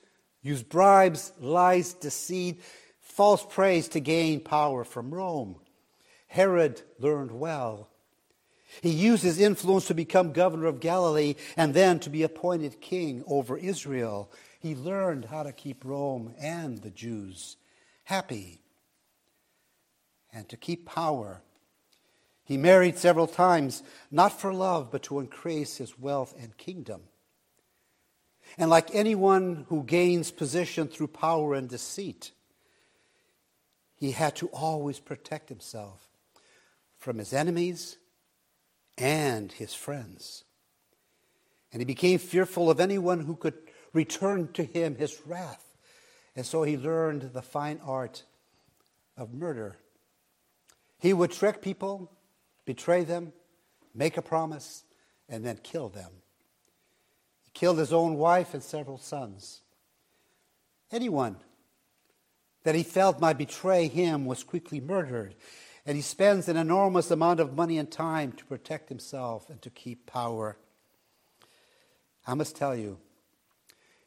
used 0.48 0.70
bribes, 0.70 1.32
lies, 1.40 1.94
deceit, 1.94 2.62
false 3.02 3.46
praise 3.48 3.88
to 3.90 4.00
gain 4.00 4.40
power 4.40 4.84
from 4.84 5.14
Rome. 5.14 5.58
Herod 6.28 6.82
learned 7.00 7.32
well. 7.32 7.90
He 8.82 8.90
used 8.90 9.24
his 9.24 9.40
influence 9.40 9.88
to 9.88 9.94
become 9.94 10.34
governor 10.34 10.68
of 10.68 10.80
Galilee 10.80 11.36
and 11.56 11.74
then 11.74 12.00
to 12.00 12.10
be 12.10 12.24
appointed 12.24 12.82
king 12.82 13.24
over 13.28 13.58
Israel. 13.58 14.32
He 14.60 14.76
learned 14.76 15.26
how 15.26 15.44
to 15.44 15.52
keep 15.52 15.86
Rome 15.86 16.34
and 16.40 16.80
the 16.80 16.92
Jews 16.92 17.58
happy 18.04 18.62
and 20.34 20.48
to 20.50 20.58
keep 20.58 20.86
power 20.86 21.42
he 22.48 22.56
married 22.56 22.98
several 22.98 23.28
times, 23.28 23.84
not 24.10 24.40
for 24.40 24.54
love, 24.54 24.90
but 24.90 25.04
to 25.04 25.20
increase 25.20 25.78
his 25.78 26.00
wealth 26.00 26.34
and 26.40 26.56
kingdom. 26.56 27.02
And 28.58 28.70
like 28.70 28.94
anyone 28.94 29.66
who 29.70 29.84
gains 29.84 30.32
position 30.32 30.88
through 30.88 31.08
power 31.08 31.54
and 31.54 31.70
deceit, 31.70 32.32
he 33.96 34.12
had 34.12 34.36
to 34.38 34.48
always 34.48 35.00
protect 35.00 35.50
himself 35.50 36.08
from 36.98 37.18
his 37.18 37.34
enemies 37.34 37.98
and 38.98 39.52
his 39.52 39.74
friends. 39.74 40.44
And 41.72 41.82
he 41.82 41.86
became 41.86 42.18
fearful 42.18 42.70
of 42.70 42.80
anyone 42.80 43.22
who 43.22 43.36
could 43.36 43.56
return 43.94 44.52
to 44.54 44.64
him 44.64 44.96
his 44.96 45.22
wrath. 45.26 45.64
And 46.36 46.46
so 46.46 46.64
he 46.64 46.78
learned 46.78 47.34
the 47.34 47.42
fine 47.42 47.80
art 47.84 48.24
of 49.16 49.34
murder. 49.34 49.78
He 51.00 51.14
would 51.14 51.32
trick 51.32 51.62
people 51.62 52.12
betray 52.66 53.04
them, 53.04 53.34
make 53.96 54.18
a 54.18 54.22
promise, 54.22 54.84
and 55.28 55.44
then 55.44 55.58
kill 55.64 55.90
them. 55.90 56.12
Killed 57.58 57.80
his 57.80 57.92
own 57.92 58.18
wife 58.18 58.54
and 58.54 58.62
several 58.62 59.00
sons. 59.00 59.62
Anyone 60.92 61.38
that 62.62 62.76
he 62.76 62.84
felt 62.84 63.20
might 63.20 63.40
betray 63.40 63.88
him 63.88 64.28
was 64.28 64.44
quickly 64.44 64.80
murdered, 64.80 65.34
and 65.84 65.96
he 65.96 66.04
spends 66.04 66.48
an 66.48 66.56
enormous 66.56 67.10
amount 67.10 67.40
of 67.40 67.56
money 67.56 67.80
and 67.80 67.90
time 67.92 68.32
to 68.34 68.46
protect 68.46 68.90
himself 68.90 69.50
and 69.50 69.60
to 69.64 69.72
keep 69.72 70.06
power. 70.06 70.56
I 72.28 72.36
must 72.36 72.56
tell 72.56 72.76
you, 72.76 73.00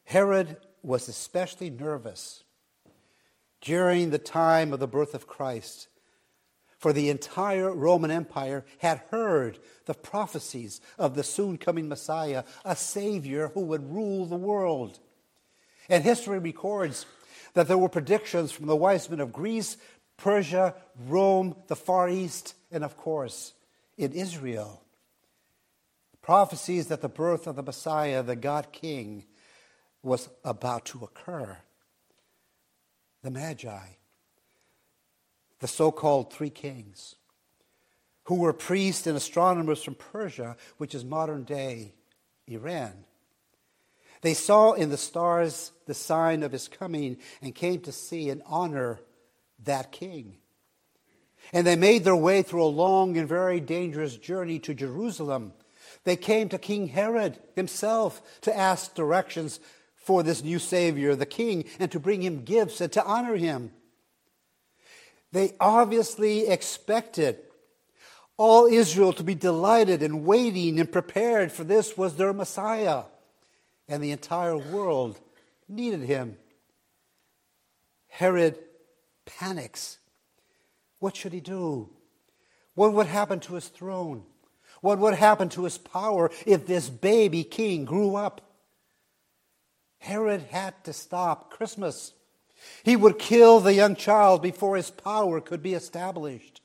Herod 0.04 0.56
was 0.84 1.08
especially 1.08 1.70
nervous 1.70 2.44
during 3.60 4.10
the 4.10 4.18
time 4.18 4.72
of 4.72 4.78
the 4.78 4.86
birth 4.86 5.12
of 5.12 5.26
Christ 5.26 5.88
for 6.80 6.94
the 6.94 7.10
entire 7.10 7.72
Roman 7.74 8.10
Empire 8.10 8.64
had 8.78 9.02
heard 9.10 9.58
the 9.84 9.92
prophecies 9.92 10.80
of 10.98 11.14
the 11.14 11.22
soon 11.22 11.58
coming 11.58 11.88
Messiah, 11.88 12.42
a 12.64 12.74
Savior 12.74 13.48
who 13.48 13.60
would 13.60 13.92
rule 13.94 14.24
the 14.24 14.36
world. 14.36 14.98
And 15.90 16.02
history 16.02 16.38
records 16.38 17.04
that 17.52 17.68
there 17.68 17.76
were 17.76 17.90
predictions 17.90 18.50
from 18.50 18.66
the 18.66 18.74
wise 18.74 19.10
men 19.10 19.20
of 19.20 19.30
Greece, 19.30 19.76
Persia, 20.16 20.74
Rome, 21.06 21.54
the 21.66 21.76
Far 21.76 22.08
East, 22.08 22.54
and 22.72 22.82
of 22.82 22.96
course, 22.96 23.52
in 23.98 24.12
Israel. 24.12 24.82
Prophecies 26.22 26.86
that 26.86 27.02
the 27.02 27.10
birth 27.10 27.46
of 27.46 27.56
the 27.56 27.62
Messiah, 27.62 28.22
the 28.22 28.36
God 28.36 28.72
King, 28.72 29.24
was 30.02 30.30
about 30.44 30.86
to 30.86 31.04
occur. 31.04 31.58
The 33.22 33.30
Magi 33.30 33.99
the 35.60 35.68
so 35.68 35.92
called 35.92 36.32
three 36.32 36.50
kings, 36.50 37.14
who 38.24 38.36
were 38.36 38.52
priests 38.52 39.06
and 39.06 39.16
astronomers 39.16 39.82
from 39.82 39.94
Persia, 39.94 40.56
which 40.78 40.94
is 40.94 41.04
modern 41.04 41.44
day 41.44 41.94
Iran. 42.46 43.04
They 44.22 44.34
saw 44.34 44.72
in 44.72 44.90
the 44.90 44.96
stars 44.96 45.72
the 45.86 45.94
sign 45.94 46.42
of 46.42 46.52
his 46.52 46.68
coming 46.68 47.16
and 47.40 47.54
came 47.54 47.80
to 47.80 47.92
see 47.92 48.28
and 48.28 48.42
honor 48.46 49.00
that 49.64 49.92
king. 49.92 50.36
And 51.52 51.66
they 51.66 51.76
made 51.76 52.04
their 52.04 52.16
way 52.16 52.42
through 52.42 52.64
a 52.64 52.66
long 52.66 53.16
and 53.16 53.26
very 53.26 53.60
dangerous 53.60 54.16
journey 54.16 54.58
to 54.60 54.74
Jerusalem. 54.74 55.54
They 56.04 56.16
came 56.16 56.48
to 56.50 56.58
King 56.58 56.88
Herod 56.88 57.38
himself 57.56 58.22
to 58.42 58.56
ask 58.56 58.94
directions 58.94 59.58
for 59.96 60.22
this 60.22 60.44
new 60.44 60.58
Savior, 60.58 61.14
the 61.14 61.26
king, 61.26 61.64
and 61.78 61.90
to 61.92 62.00
bring 62.00 62.22
him 62.22 62.44
gifts 62.44 62.80
and 62.80 62.92
to 62.92 63.04
honor 63.04 63.36
him. 63.36 63.72
They 65.32 65.54
obviously 65.60 66.48
expected 66.48 67.38
all 68.36 68.66
Israel 68.66 69.12
to 69.12 69.22
be 69.22 69.34
delighted 69.34 70.02
and 70.02 70.24
waiting 70.24 70.80
and 70.80 70.90
prepared, 70.90 71.52
for 71.52 71.62
this 71.62 71.96
was 71.96 72.16
their 72.16 72.32
Messiah. 72.32 73.04
and 73.90 74.02
the 74.02 74.12
entire 74.12 74.56
world 74.56 75.18
needed 75.68 76.00
him. 76.02 76.36
Herod 78.08 78.56
panics. 79.26 79.98
What 81.00 81.16
should 81.16 81.32
he 81.32 81.40
do? 81.40 81.90
What 82.74 82.92
would 82.92 83.06
happen 83.06 83.40
to 83.40 83.54
his 83.54 83.66
throne? 83.66 84.22
What 84.80 84.98
would 84.98 85.14
happen 85.14 85.48
to 85.50 85.64
his 85.64 85.76
power 85.76 86.30
if 86.46 86.66
this 86.66 86.88
baby 86.88 87.42
king 87.42 87.84
grew 87.84 88.14
up? 88.14 88.40
Herod 89.98 90.42
had 90.50 90.82
to 90.84 90.92
stop 90.92 91.50
Christmas. 91.50 92.14
He 92.82 92.96
would 92.96 93.18
kill 93.18 93.60
the 93.60 93.74
young 93.74 93.96
child 93.96 94.42
before 94.42 94.76
his 94.76 94.90
power 94.90 95.40
could 95.40 95.62
be 95.62 95.74
established. 95.74 96.60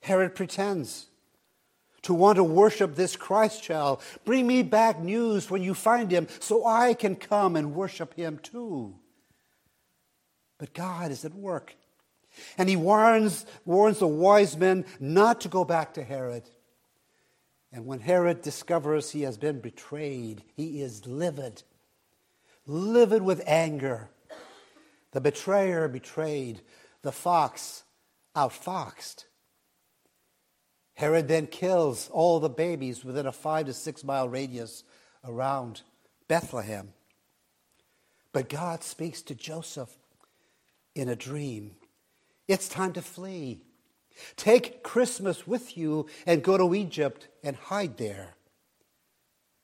Herod 0.00 0.34
pretends 0.34 1.06
to 2.02 2.14
want 2.14 2.36
to 2.36 2.44
worship 2.44 2.94
this 2.94 3.16
Christ 3.16 3.62
child. 3.62 4.00
Bring 4.24 4.46
me 4.46 4.62
back 4.62 5.00
news 5.00 5.50
when 5.50 5.62
you 5.62 5.74
find 5.74 6.10
him 6.10 6.26
so 6.40 6.66
I 6.66 6.94
can 6.94 7.16
come 7.16 7.56
and 7.56 7.74
worship 7.74 8.14
him 8.14 8.38
too. 8.38 8.94
But 10.58 10.74
God 10.74 11.10
is 11.10 11.24
at 11.24 11.34
work. 11.34 11.74
And 12.56 12.68
he 12.68 12.76
warns, 12.76 13.46
warns 13.64 13.98
the 13.98 14.06
wise 14.06 14.56
men 14.56 14.84
not 14.98 15.42
to 15.42 15.48
go 15.48 15.64
back 15.64 15.94
to 15.94 16.02
Herod. 16.02 16.48
And 17.72 17.86
when 17.86 18.00
Herod 18.00 18.42
discovers 18.42 19.10
he 19.10 19.22
has 19.22 19.38
been 19.38 19.60
betrayed, 19.60 20.42
he 20.54 20.82
is 20.82 21.06
livid, 21.06 21.62
livid 22.66 23.22
with 23.22 23.42
anger. 23.46 24.10
The 25.12 25.20
betrayer 25.20 25.88
betrayed, 25.88 26.62
the 27.02 27.12
fox 27.12 27.84
outfoxed. 28.34 29.24
Herod 30.94 31.28
then 31.28 31.46
kills 31.46 32.08
all 32.10 32.40
the 32.40 32.48
babies 32.48 33.04
within 33.04 33.26
a 33.26 33.32
five 33.32 33.66
to 33.66 33.72
six 33.72 34.04
mile 34.04 34.28
radius 34.28 34.84
around 35.24 35.82
Bethlehem. 36.28 36.92
But 38.32 38.48
God 38.48 38.82
speaks 38.82 39.22
to 39.22 39.34
Joseph 39.34 39.90
in 40.94 41.08
a 41.08 41.16
dream. 41.16 41.72
It's 42.48 42.68
time 42.68 42.92
to 42.94 43.02
flee. 43.02 43.62
Take 44.36 44.82
Christmas 44.82 45.46
with 45.46 45.76
you 45.76 46.06
and 46.26 46.42
go 46.42 46.56
to 46.56 46.74
Egypt 46.74 47.28
and 47.42 47.56
hide 47.56 47.96
there. 47.96 48.34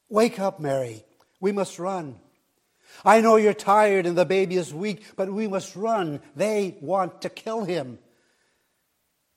Wake 0.08 0.38
up, 0.38 0.58
Mary. 0.58 1.04
We 1.40 1.52
must 1.52 1.78
run. 1.78 2.18
I 3.04 3.20
know 3.20 3.36
you're 3.36 3.54
tired 3.54 4.06
and 4.06 4.16
the 4.16 4.24
baby 4.24 4.56
is 4.56 4.72
weak, 4.72 5.04
but 5.16 5.32
we 5.32 5.46
must 5.46 5.76
run. 5.76 6.20
They 6.34 6.76
want 6.80 7.22
to 7.22 7.28
kill 7.28 7.64
him. 7.64 7.98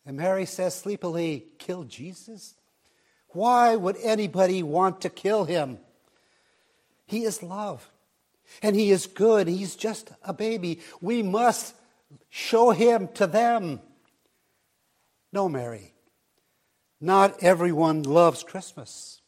And 0.05 0.17
Mary 0.17 0.45
says 0.45 0.75
sleepily, 0.75 1.45
Kill 1.59 1.83
Jesus? 1.83 2.55
Why 3.29 3.75
would 3.75 3.97
anybody 4.01 4.63
want 4.63 5.01
to 5.01 5.09
kill 5.09 5.45
him? 5.45 5.79
He 7.05 7.23
is 7.23 7.43
love, 7.43 7.89
and 8.61 8.75
he 8.75 8.91
is 8.91 9.05
good. 9.05 9.47
He's 9.47 9.75
just 9.75 10.11
a 10.23 10.33
baby. 10.33 10.79
We 11.01 11.23
must 11.23 11.75
show 12.29 12.71
him 12.71 13.09
to 13.15 13.27
them. 13.27 13.81
No, 15.33 15.47
Mary, 15.47 15.93
not 16.99 17.41
everyone 17.41 18.03
loves 18.03 18.43
Christmas. 18.43 19.21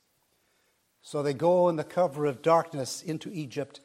So 1.01 1.21
they 1.21 1.33
go 1.33 1.69
in 1.69 1.75
the 1.75 1.83
cover 1.83 2.25
of 2.25 2.41
darkness 2.41 3.01
into 3.01 3.29
Egypt, 3.31 3.81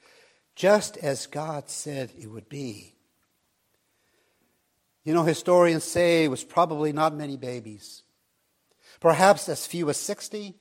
just 0.58 0.96
as 0.96 1.28
God 1.28 1.70
said 1.70 2.10
it 2.18 2.26
would 2.26 2.48
be. 2.48 2.96
You 5.04 5.14
know, 5.14 5.22
historians 5.22 5.84
say 5.84 6.24
it 6.24 6.32
was 6.32 6.42
probably 6.42 6.92
not 6.92 7.14
many 7.14 7.36
babies, 7.36 8.02
perhaps 8.98 9.48
as 9.48 9.68
few 9.68 9.88
as 9.88 9.98
60, 9.98 10.56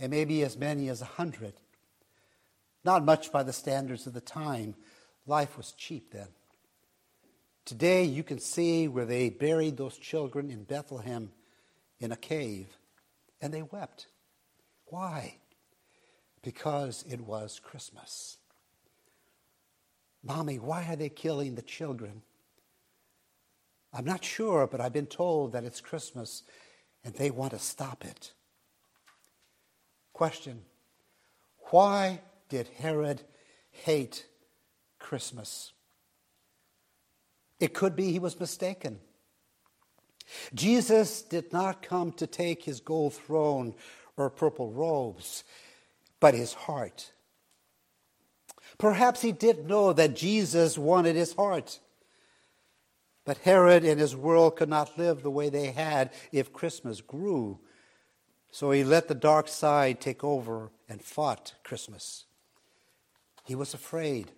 and 0.00 0.10
maybe 0.10 0.42
as 0.42 0.58
many 0.58 0.88
as 0.88 1.00
100. 1.00 1.54
Not 2.84 3.04
much 3.04 3.30
by 3.30 3.44
the 3.44 3.52
standards 3.52 4.08
of 4.08 4.14
the 4.14 4.20
time. 4.20 4.74
Life 5.28 5.56
was 5.56 5.70
cheap 5.70 6.12
then. 6.12 6.28
Today, 7.64 8.02
you 8.02 8.24
can 8.24 8.40
see 8.40 8.88
where 8.88 9.06
they 9.06 9.30
buried 9.30 9.76
those 9.76 9.96
children 9.96 10.50
in 10.50 10.64
Bethlehem 10.64 11.30
in 12.00 12.10
a 12.10 12.16
cave, 12.16 12.76
and 13.40 13.54
they 13.54 13.62
wept. 13.62 14.08
Why? 14.86 15.36
Because 16.42 17.04
it 17.08 17.20
was 17.20 17.60
Christmas. 17.62 18.38
Mommy, 20.24 20.58
why 20.58 20.86
are 20.88 20.96
they 20.96 21.10
killing 21.10 21.54
the 21.54 21.62
children? 21.62 22.22
I'm 23.92 24.04
not 24.04 24.24
sure, 24.24 24.66
but 24.66 24.80
I've 24.80 24.92
been 24.92 25.06
told 25.06 25.52
that 25.52 25.64
it's 25.64 25.80
Christmas 25.80 26.42
and 27.04 27.14
they 27.14 27.30
want 27.30 27.52
to 27.52 27.58
stop 27.58 28.04
it. 28.04 28.32
Question 30.12 30.62
Why 31.70 32.20
did 32.48 32.68
Herod 32.78 33.22
hate 33.70 34.26
Christmas? 34.98 35.72
It 37.60 37.74
could 37.74 37.94
be 37.94 38.10
he 38.10 38.18
was 38.18 38.40
mistaken. 38.40 38.98
Jesus 40.54 41.22
did 41.22 41.52
not 41.52 41.82
come 41.82 42.12
to 42.12 42.26
take 42.26 42.64
his 42.64 42.80
gold 42.80 43.14
throne 43.14 43.74
or 44.16 44.30
purple 44.30 44.72
robes, 44.72 45.44
but 46.18 46.34
his 46.34 46.54
heart. 46.54 47.12
Perhaps 48.78 49.22
he 49.22 49.32
did 49.32 49.66
know 49.66 49.92
that 49.92 50.16
Jesus 50.16 50.76
wanted 50.76 51.16
his 51.16 51.34
heart. 51.34 51.80
But 53.24 53.38
Herod 53.38 53.84
and 53.84 53.98
his 53.98 54.14
world 54.14 54.56
could 54.56 54.68
not 54.68 54.98
live 54.98 55.22
the 55.22 55.30
way 55.30 55.48
they 55.48 55.72
had 55.72 56.12
if 56.32 56.52
Christmas 56.52 57.00
grew. 57.00 57.58
So 58.50 58.70
he 58.70 58.84
let 58.84 59.08
the 59.08 59.14
dark 59.14 59.48
side 59.48 60.00
take 60.00 60.22
over 60.22 60.70
and 60.88 61.02
fought 61.02 61.54
Christmas. 61.64 62.26
He 63.44 63.54
was 63.54 63.74
afraid. 63.74 64.30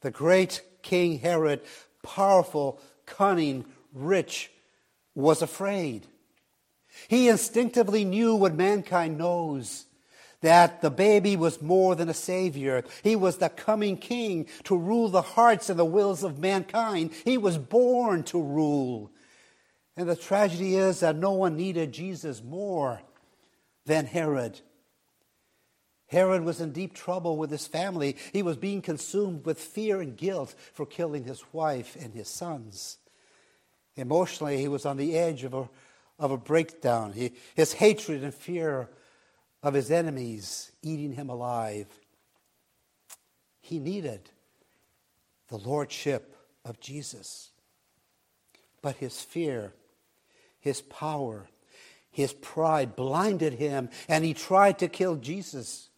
The 0.00 0.10
great 0.10 0.62
King 0.82 1.18
Herod 1.18 1.62
powerful, 2.02 2.80
cunning, 3.04 3.64
rich, 3.92 4.50
was 5.14 5.42
afraid. 5.42 6.06
He 7.08 7.28
instinctively 7.28 8.04
knew 8.04 8.34
what 8.34 8.54
mankind 8.54 9.18
knows 9.18 9.86
that 10.40 10.80
the 10.80 10.90
baby 10.90 11.36
was 11.36 11.62
more 11.62 11.94
than 11.94 12.08
a 12.08 12.14
savior. 12.14 12.84
He 13.02 13.16
was 13.16 13.38
the 13.38 13.48
coming 13.48 13.96
king 13.96 14.46
to 14.64 14.76
rule 14.76 15.08
the 15.08 15.22
hearts 15.22 15.70
and 15.70 15.78
the 15.78 15.84
wills 15.84 16.22
of 16.22 16.38
mankind. 16.38 17.12
He 17.24 17.38
was 17.38 17.58
born 17.58 18.22
to 18.24 18.40
rule. 18.40 19.10
And 19.96 20.08
the 20.08 20.16
tragedy 20.16 20.76
is 20.76 21.00
that 21.00 21.16
no 21.16 21.32
one 21.32 21.56
needed 21.56 21.92
Jesus 21.92 22.42
more 22.42 23.00
than 23.86 24.06
Herod. 24.06 24.60
Herod 26.08 26.44
was 26.44 26.60
in 26.60 26.72
deep 26.72 26.94
trouble 26.94 27.36
with 27.36 27.50
his 27.50 27.66
family. 27.66 28.16
He 28.32 28.42
was 28.42 28.56
being 28.56 28.82
consumed 28.82 29.44
with 29.44 29.58
fear 29.58 30.00
and 30.00 30.16
guilt 30.16 30.54
for 30.72 30.86
killing 30.86 31.24
his 31.24 31.42
wife 31.52 31.96
and 31.98 32.14
his 32.14 32.28
sons. 32.28 32.98
Emotionally, 33.96 34.58
he 34.58 34.68
was 34.68 34.86
on 34.86 34.98
the 34.98 35.16
edge 35.16 35.42
of 35.42 35.54
a, 35.54 35.68
of 36.18 36.30
a 36.30 36.36
breakdown. 36.36 37.12
He, 37.12 37.32
his 37.54 37.72
hatred 37.72 38.22
and 38.22 38.34
fear 38.34 38.88
of 39.66 39.74
his 39.74 39.90
enemies 39.90 40.70
eating 40.82 41.12
him 41.12 41.28
alive. 41.28 41.88
He 43.60 43.78
needed 43.78 44.30
the 45.48 45.58
lordship 45.58 46.36
of 46.64 46.80
Jesus. 46.80 47.50
But 48.80 48.96
his 48.96 49.20
fear, 49.20 49.72
his 50.60 50.80
power, 50.80 51.48
his 52.10 52.32
pride 52.32 52.94
blinded 52.94 53.54
him, 53.54 53.90
and 54.08 54.24
he 54.24 54.32
tried 54.32 54.78
to 54.78 54.88
kill 54.88 55.16
Jesus 55.16 55.90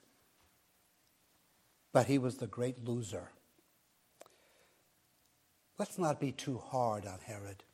but 1.92 2.06
he 2.06 2.18
was 2.18 2.36
the 2.36 2.46
great 2.46 2.86
loser. 2.86 3.28
Let's 5.78 5.98
not 5.98 6.20
be 6.20 6.32
too 6.32 6.58
hard 6.58 7.06
on 7.06 7.18
Herod. 7.24 7.64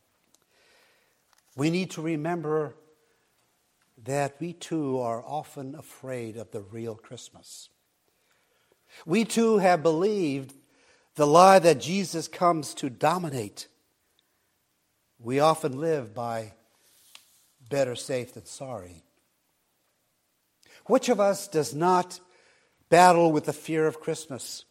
We 1.56 1.70
need 1.70 1.90
to 1.92 2.02
remember 2.02 2.74
that 4.02 4.36
we 4.40 4.52
too 4.52 4.98
are 5.00 5.22
often 5.24 5.74
afraid 5.74 6.36
of 6.36 6.50
the 6.50 6.60
real 6.60 6.94
Christmas. 6.94 7.68
We 9.06 9.24
too 9.24 9.58
have 9.58 9.82
believed 9.82 10.54
the 11.14 11.26
lie 11.26 11.58
that 11.60 11.80
Jesus 11.80 12.28
comes 12.28 12.74
to 12.74 12.90
dominate. 12.90 13.68
We 15.18 15.40
often 15.40 15.80
live 15.80 16.14
by 16.14 16.52
better 17.68 17.94
safe 17.94 18.34
than 18.34 18.46
sorry. 18.46 19.04
Which 20.86 21.08
of 21.08 21.20
us 21.20 21.48
does 21.48 21.74
not 21.74 22.20
battle 22.88 23.32
with 23.32 23.46
the 23.46 23.52
fear 23.52 23.86
of 23.86 24.00
Christmas. 24.00 24.64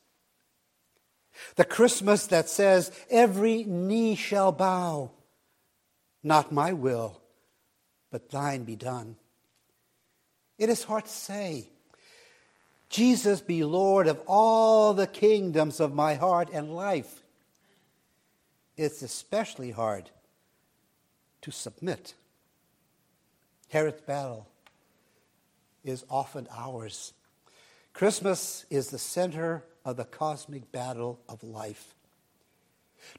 The 1.55 1.65
Christmas 1.65 2.27
that 2.27 2.49
says, 2.49 2.91
Every 3.09 3.63
knee 3.63 4.15
shall 4.15 4.51
bow, 4.51 5.11
not 6.21 6.51
my 6.51 6.73
will, 6.73 7.22
but 8.13 8.29
thine 8.29 8.63
be 8.63 8.75
done. 8.75 9.15
It 10.59 10.69
is 10.69 10.83
hard 10.83 11.05
to 11.05 11.11
say, 11.11 11.67
Jesus 12.87 13.41
be 13.41 13.63
Lord 13.63 14.05
of 14.05 14.21
all 14.27 14.93
the 14.93 15.07
kingdoms 15.07 15.79
of 15.79 15.95
my 15.95 16.13
heart 16.13 16.49
and 16.53 16.75
life. 16.75 17.23
It's 18.77 19.01
especially 19.01 19.71
hard 19.71 20.11
to 21.41 21.49
submit. 21.49 22.13
Herod's 23.69 24.01
battle 24.01 24.47
is 25.83 26.05
often 26.07 26.47
ours. 26.55 27.13
Christmas 27.93 28.67
is 28.69 28.91
the 28.91 28.99
center 28.99 29.63
of 29.83 29.97
the 29.97 30.05
cosmic 30.05 30.71
battle 30.71 31.19
of 31.27 31.43
life. 31.43 31.95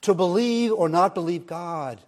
To 0.03 0.13
believe 0.13 0.71
or 0.71 0.87
not 0.87 1.13
believe 1.13 1.45
God, 1.45 1.99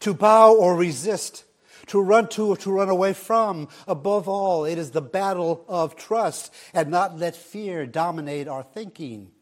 to 0.00 0.12
bow 0.12 0.54
or 0.54 0.76
resist, 0.76 1.44
to 1.90 2.00
run 2.00 2.28
to 2.28 2.46
or 2.46 2.56
to 2.56 2.70
run 2.70 2.88
away 2.88 3.12
from. 3.12 3.68
Above 3.88 4.28
all, 4.28 4.64
it 4.64 4.78
is 4.78 4.92
the 4.92 5.02
battle 5.02 5.64
of 5.66 5.96
trust 5.96 6.54
and 6.72 6.88
not 6.88 7.18
let 7.18 7.34
fear 7.34 7.84
dominate 7.84 8.46
our 8.46 8.62
thinking. 8.62 9.32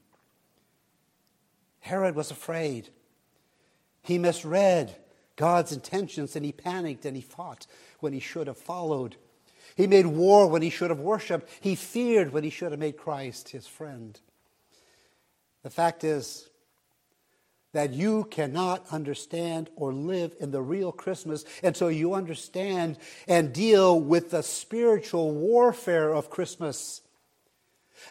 Herod 1.81 2.15
was 2.15 2.31
afraid. 2.31 2.89
He 4.01 4.17
misread 4.17 4.97
God's 5.37 5.73
intentions 5.73 6.37
and 6.37 6.45
he 6.45 6.53
panicked 6.53 7.05
and 7.05 7.15
he 7.15 7.23
fought 7.23 7.67
when 8.01 8.15
he 8.15 8.21
should 8.21 8.47
have 8.47 8.57
followed. 8.57 9.17
He 9.77 9.87
made 9.87 10.07
war 10.07 10.47
when 10.47 10.63
he 10.63 10.71
should 10.71 10.89
have 10.89 11.01
worshiped. 11.01 11.51
He 11.61 11.75
feared 11.75 12.33
when 12.33 12.45
he 12.45 12.51
should 12.51 12.71
have 12.71 12.81
made 12.81 12.97
Christ 12.97 13.51
his 13.51 13.67
friend. 13.67 14.19
The 15.63 15.71
fact 15.71 16.03
is 16.03 16.49
that 17.73 17.93
you 17.93 18.25
cannot 18.25 18.87
understand 18.91 19.69
or 19.77 19.93
live 19.93 20.35
in 20.41 20.51
the 20.51 20.63
real 20.63 20.91
Christmas 20.91 21.45
until 21.63 21.91
you 21.91 22.15
understand 22.15 22.99
and 23.27 23.53
deal 23.53 24.01
with 24.01 24.31
the 24.31 24.43
spiritual 24.43 25.33
warfare 25.33 26.13
of 26.13 26.31
Christmas. 26.31 27.03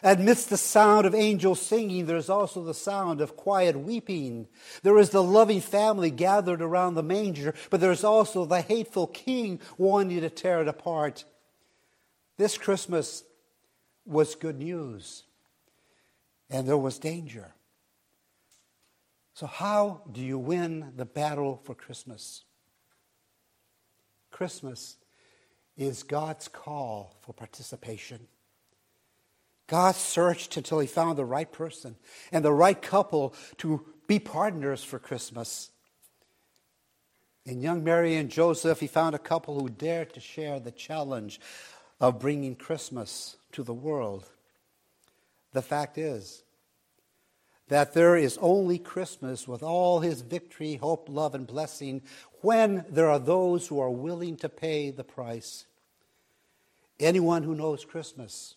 Amidst 0.02 0.50
the 0.50 0.56
sound 0.56 1.06
of 1.06 1.14
angels 1.14 1.60
singing, 1.60 2.06
there's 2.06 2.28
also 2.28 2.62
the 2.62 2.74
sound 2.74 3.20
of 3.20 3.36
quiet 3.36 3.76
weeping. 3.76 4.46
There 4.82 4.98
is 4.98 5.10
the 5.10 5.22
loving 5.22 5.60
family 5.60 6.10
gathered 6.10 6.62
around 6.62 6.94
the 6.94 7.02
manger, 7.02 7.54
but 7.70 7.80
there's 7.80 8.04
also 8.04 8.44
the 8.44 8.60
hateful 8.60 9.06
king 9.06 9.60
wanting 9.76 10.20
to 10.20 10.30
tear 10.30 10.60
it 10.60 10.68
apart. 10.68 11.24
This 12.36 12.56
Christmas 12.58 13.24
was 14.04 14.34
good 14.36 14.58
news, 14.58 15.24
and 16.48 16.68
there 16.68 16.78
was 16.78 16.98
danger. 16.98 17.54
So, 19.38 19.46
how 19.46 20.00
do 20.10 20.20
you 20.20 20.36
win 20.36 20.94
the 20.96 21.04
battle 21.04 21.60
for 21.62 21.72
Christmas? 21.72 22.42
Christmas 24.32 24.96
is 25.76 26.02
God's 26.02 26.48
call 26.48 27.14
for 27.20 27.32
participation. 27.32 28.26
God 29.68 29.94
searched 29.94 30.56
until 30.56 30.80
he 30.80 30.88
found 30.88 31.16
the 31.16 31.24
right 31.24 31.52
person 31.52 31.94
and 32.32 32.44
the 32.44 32.52
right 32.52 32.82
couple 32.82 33.32
to 33.58 33.86
be 34.08 34.18
partners 34.18 34.82
for 34.82 34.98
Christmas. 34.98 35.70
In 37.46 37.60
young 37.60 37.84
Mary 37.84 38.16
and 38.16 38.30
Joseph, 38.30 38.80
he 38.80 38.88
found 38.88 39.14
a 39.14 39.20
couple 39.20 39.60
who 39.60 39.68
dared 39.68 40.14
to 40.14 40.20
share 40.20 40.58
the 40.58 40.72
challenge 40.72 41.40
of 42.00 42.18
bringing 42.18 42.56
Christmas 42.56 43.36
to 43.52 43.62
the 43.62 43.72
world. 43.72 44.28
The 45.52 45.62
fact 45.62 45.96
is 45.96 46.42
that 47.68 47.94
there 47.94 48.16
is 48.16 48.38
only 48.40 48.78
Christmas 48.78 49.46
with 49.46 49.62
all 49.62 50.00
his 50.00 50.22
victory, 50.22 50.76
hope, 50.76 51.08
love, 51.08 51.34
and 51.34 51.46
blessing 51.46 52.02
when 52.40 52.84
there 52.88 53.10
are 53.10 53.18
those 53.18 53.66
who 53.66 53.80
are 53.80 53.90
willing 53.90 54.36
to 54.36 54.48
pay 54.48 54.90
the 54.90 55.04
price. 55.04 55.66
Anyone 56.98 57.42
who 57.42 57.54
knows 57.54 57.84
Christmas 57.84 58.56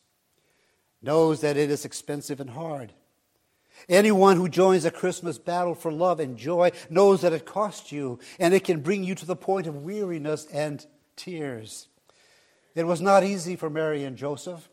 knows 1.02 1.41
that 1.41 1.58
it 1.58 1.69
is 1.69 1.86
expensive 1.86 2.39
and 2.39 2.52
hard. 2.52 2.93
Anyone 3.89 4.38
who 4.38 4.47
joins 4.47 4.86
a 4.86 4.91
Christmas 4.91 5.38
battle 5.38 5.76
for 5.76 5.91
love 5.91 6.19
and 6.19 6.38
joy 6.38 6.71
knows 6.89 7.21
that 7.21 7.34
it 7.34 7.45
costs 7.45 7.91
you 7.91 8.19
and 8.39 8.54
it 8.54 8.63
can 8.63 8.82
bring 8.82 9.04
you 9.04 9.15
to 9.15 9.26
the 9.26 9.36
point 9.36 9.67
of 9.67 9.84
weariness 9.84 10.45
and 10.47 10.86
tears. 11.15 11.88
It 12.76 12.86
was 12.86 13.02
not 13.02 13.24
easy 13.24 13.56
for 13.56 13.69
Mary 13.69 14.04
and 14.04 14.15
Joseph. 14.15 14.69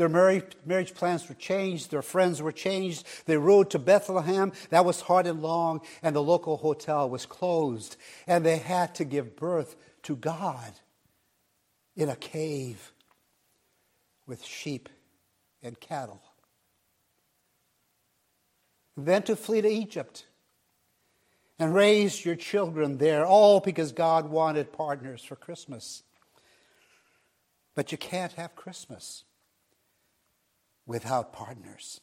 Their 0.00 0.08
marriage 0.08 0.94
plans 0.94 1.28
were 1.28 1.34
changed, 1.34 1.90
their 1.90 2.00
friends 2.00 2.40
were 2.40 2.52
changed. 2.52 3.06
They 3.26 3.36
rode 3.36 3.68
to 3.72 3.78
Bethlehem. 3.78 4.50
That 4.70 4.86
was 4.86 5.02
hard 5.02 5.26
and 5.26 5.42
long, 5.42 5.82
and 6.02 6.16
the 6.16 6.22
local 6.22 6.56
hotel 6.56 7.10
was 7.10 7.26
closed. 7.26 7.98
And 8.26 8.42
they 8.42 8.56
had 8.56 8.94
to 8.94 9.04
give 9.04 9.36
birth 9.36 9.76
to 10.04 10.16
God 10.16 10.72
in 11.94 12.08
a 12.08 12.16
cave 12.16 12.92
with 14.26 14.42
sheep 14.42 14.88
and 15.62 15.78
cattle. 15.78 16.22
Then 18.96 19.22
to 19.24 19.36
flee 19.36 19.60
to 19.60 19.68
Egypt 19.68 20.24
and 21.58 21.74
raise 21.74 22.24
your 22.24 22.36
children 22.36 22.96
there, 22.96 23.26
all 23.26 23.60
because 23.60 23.92
God 23.92 24.30
wanted 24.30 24.72
partners 24.72 25.22
for 25.22 25.36
Christmas. 25.36 26.02
But 27.74 27.92
you 27.92 27.98
can't 27.98 28.32
have 28.32 28.56
Christmas 28.56 29.24
without 30.90 31.32
partners. 31.32 32.00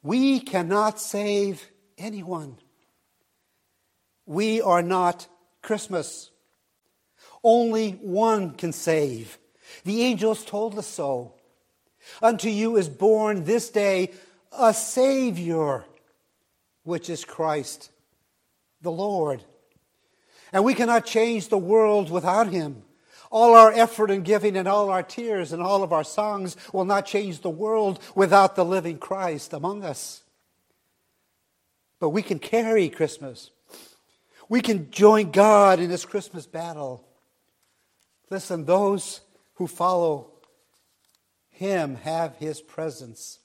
We 0.00 0.38
cannot 0.38 1.00
save 1.00 1.72
anyone. 1.98 2.58
We 4.26 4.62
are 4.62 4.80
not 4.80 5.26
Christmas. 5.60 6.30
Only 7.42 7.98
one 8.00 8.52
can 8.52 8.72
save. 8.72 9.38
The 9.82 10.02
angels 10.02 10.44
told 10.44 10.78
us 10.78 10.86
so. 10.86 11.34
Unto 12.22 12.48
you 12.48 12.76
is 12.76 12.88
born 12.88 13.42
this 13.42 13.70
day 13.70 14.12
a 14.56 14.72
Savior, 14.72 15.84
which 16.84 17.10
is 17.10 17.24
Christ 17.24 17.90
the 18.82 18.92
Lord. 18.92 19.42
And 20.52 20.62
we 20.62 20.74
cannot 20.74 21.06
change 21.06 21.48
the 21.48 21.58
world 21.58 22.08
without 22.08 22.52
Him. 22.52 22.84
All 23.32 23.54
our 23.54 23.72
effort 23.72 24.12
and 24.12 24.24
giving 24.24 24.56
and 24.56 24.68
all 24.68 24.90
our 24.90 25.02
tears 25.02 25.52
and 25.52 25.60
all 25.60 25.82
of 25.82 25.92
our 25.92 26.04
songs 26.04 26.56
will 26.72 26.84
not 26.84 27.06
change 27.06 27.40
the 27.40 27.50
world 27.50 27.98
without 28.14 28.54
the 28.54 28.64
living 28.64 28.98
Christ 28.98 29.52
among 29.52 29.82
us. 29.82 30.22
But 31.98 32.10
we 32.10 32.22
can 32.22 32.38
carry 32.38 32.88
Christmas. 32.88 33.50
We 34.48 34.60
can 34.60 34.92
join 34.92 35.32
God 35.32 35.80
in 35.80 35.88
this 35.88 36.04
Christmas 36.04 36.46
battle. 36.46 37.04
Listen, 38.30 38.64
those 38.64 39.22
who 39.54 39.66
follow 39.66 40.32
him 41.62 41.94
have 41.96 42.34
His 42.36 42.60
presence. 42.60 43.38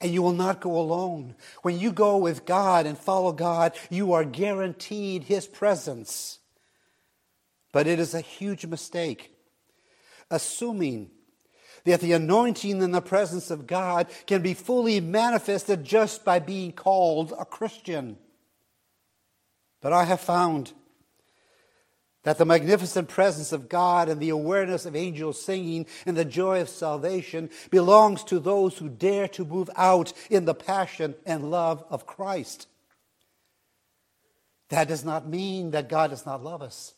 And 0.00 0.12
you 0.12 0.20
will 0.20 0.32
not 0.32 0.60
go 0.60 0.78
alone. 0.78 1.34
When 1.62 1.78
you 1.78 1.90
go 1.90 2.18
with 2.18 2.44
God 2.44 2.84
and 2.84 2.98
follow 2.98 3.32
God, 3.32 3.72
you 3.88 4.12
are 4.12 4.24
guaranteed 4.24 5.24
His 5.24 5.46
presence. 5.46 6.39
But 7.72 7.86
it 7.86 7.98
is 7.98 8.14
a 8.14 8.20
huge 8.20 8.66
mistake 8.66 9.32
assuming 10.30 11.10
that 11.84 12.00
the 12.00 12.12
anointing 12.12 12.82
and 12.82 12.94
the 12.94 13.00
presence 13.00 13.50
of 13.50 13.66
God 13.66 14.06
can 14.26 14.42
be 14.42 14.54
fully 14.54 15.00
manifested 15.00 15.84
just 15.84 16.24
by 16.24 16.38
being 16.38 16.72
called 16.72 17.32
a 17.38 17.44
Christian. 17.44 18.18
But 19.80 19.92
I 19.92 20.04
have 20.04 20.20
found 20.20 20.72
that 22.22 22.36
the 22.36 22.44
magnificent 22.44 23.08
presence 23.08 23.50
of 23.50 23.70
God 23.70 24.10
and 24.10 24.20
the 24.20 24.28
awareness 24.28 24.84
of 24.84 24.94
angels 24.94 25.42
singing 25.42 25.86
and 26.04 26.16
the 26.16 26.24
joy 26.24 26.60
of 26.60 26.68
salvation 26.68 27.48
belongs 27.70 28.22
to 28.24 28.38
those 28.38 28.76
who 28.76 28.90
dare 28.90 29.26
to 29.28 29.44
move 29.44 29.70
out 29.74 30.12
in 30.28 30.44
the 30.44 30.54
passion 30.54 31.14
and 31.24 31.50
love 31.50 31.82
of 31.88 32.06
Christ. 32.06 32.66
That 34.68 34.86
does 34.86 35.02
not 35.02 35.26
mean 35.26 35.70
that 35.70 35.88
God 35.88 36.10
does 36.10 36.26
not 36.26 36.44
love 36.44 36.60
us 36.60 36.92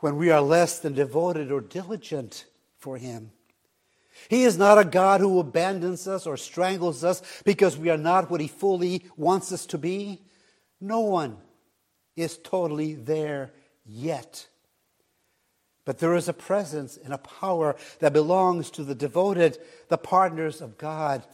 when 0.00 0.16
we 0.16 0.30
are 0.30 0.40
less 0.40 0.78
than 0.78 0.94
devoted 0.94 1.50
or 1.50 1.60
diligent 1.60 2.44
for 2.78 2.96
Him. 2.96 3.32
He 4.28 4.44
is 4.44 4.56
not 4.56 4.78
a 4.78 4.84
God 4.84 5.20
who 5.20 5.38
abandons 5.38 6.08
us 6.08 6.26
or 6.26 6.36
strangles 6.36 7.04
us 7.04 7.22
because 7.44 7.76
we 7.76 7.90
are 7.90 7.98
not 7.98 8.30
what 8.30 8.40
He 8.40 8.48
fully 8.48 9.04
wants 9.16 9.52
us 9.52 9.66
to 9.66 9.78
be. 9.78 10.20
No 10.80 11.00
one 11.00 11.36
is 12.16 12.38
totally 12.38 12.94
there 12.94 13.52
yet. 13.84 14.48
But 15.84 15.98
there 15.98 16.14
is 16.16 16.28
a 16.28 16.32
presence 16.32 16.98
and 17.02 17.14
a 17.14 17.18
power 17.18 17.76
that 18.00 18.12
belongs 18.12 18.70
to 18.72 18.82
the 18.82 18.94
devoted, 18.94 19.58
the 19.88 19.98
partners 19.98 20.60
of 20.60 20.76
God, 20.76 21.24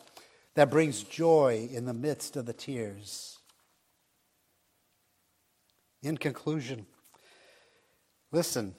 that 0.55 0.71
brings 0.71 1.03
joy 1.03 1.69
in 1.73 1.87
the 1.87 1.95
midst 1.95 2.37
of 2.37 2.45
the 2.45 2.53
tears. 2.53 3.39
In 6.03 6.19
conclusion, 6.19 6.85
listen 8.33 8.75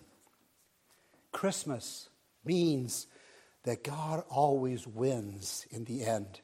Christmas 1.31 2.09
means 2.45 3.07
that 3.63 3.83
God 3.83 4.23
always 4.29 4.85
wins 4.87 5.65
in 5.71 5.85
the 5.85 6.03
end. 6.05 6.41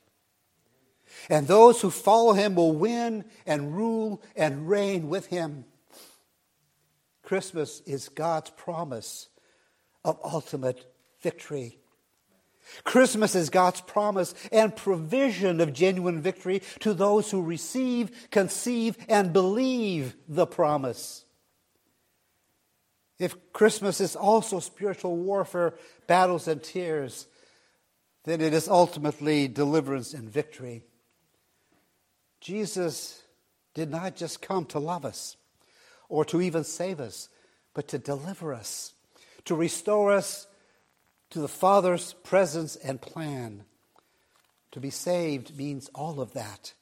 And 1.29 1.47
those 1.47 1.81
who 1.81 1.89
follow 1.89 2.33
him 2.33 2.55
will 2.55 2.73
win 2.73 3.25
and 3.45 3.75
rule 3.75 4.21
and 4.35 4.69
reign 4.69 5.09
with 5.09 5.27
him. 5.27 5.65
Christmas 7.23 7.81
is 7.85 8.09
God's 8.09 8.49
promise 8.51 9.29
of 10.03 10.19
ultimate 10.23 10.91
victory. 11.21 11.77
Christmas 12.83 13.35
is 13.35 13.49
God's 13.49 13.81
promise 13.81 14.33
and 14.51 14.75
provision 14.75 15.59
of 15.59 15.73
genuine 15.73 16.21
victory 16.21 16.61
to 16.79 16.93
those 16.93 17.31
who 17.31 17.41
receive, 17.41 18.29
conceive, 18.29 18.97
and 19.07 19.33
believe 19.33 20.15
the 20.27 20.45
promise. 20.45 21.25
If 23.19 23.51
Christmas 23.51 23.99
is 23.99 24.15
also 24.15 24.59
spiritual 24.59 25.17
warfare, 25.17 25.73
battles, 26.07 26.47
and 26.47 26.63
tears, 26.63 27.27
then 28.23 28.41
it 28.41 28.53
is 28.53 28.67
ultimately 28.67 29.47
deliverance 29.47 30.13
and 30.13 30.29
victory. 30.29 30.83
Jesus 32.39 33.21
did 33.73 33.91
not 33.91 34.15
just 34.15 34.41
come 34.41 34.65
to 34.67 34.79
love 34.79 35.05
us 35.05 35.35
or 36.07 36.23
to 36.25 36.41
even 36.41 36.63
save 36.63 36.99
us, 36.99 37.29
but 37.73 37.87
to 37.89 37.99
deliver 37.99 38.53
us, 38.53 38.93
to 39.45 39.55
restore 39.55 40.11
us 40.11 40.47
to 41.29 41.39
the 41.39 41.47
Father's 41.47 42.13
presence 42.23 42.75
and 42.77 43.01
plan. 43.01 43.65
To 44.71 44.79
be 44.79 44.89
saved 44.89 45.57
means 45.57 45.89
all 45.93 46.21
of 46.21 46.33
that. 46.33 46.73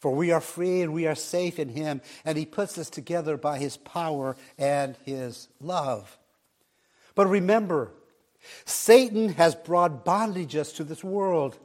For 0.00 0.10
we 0.12 0.32
are 0.32 0.40
free 0.40 0.80
and 0.80 0.94
we 0.94 1.06
are 1.06 1.14
safe 1.14 1.58
in 1.58 1.68
Him, 1.68 2.00
and 2.24 2.36
He 2.36 2.46
puts 2.46 2.78
us 2.78 2.88
together 2.88 3.36
by 3.36 3.58
His 3.58 3.76
power 3.76 4.34
and 4.58 4.96
His 5.04 5.48
love. 5.60 6.18
But 7.14 7.26
remember, 7.26 7.92
Satan 8.64 9.34
has 9.34 9.54
brought 9.54 10.04
bondage 10.04 10.54
bondages 10.54 10.74
to 10.76 10.84
this 10.84 11.04
world. 11.04 11.58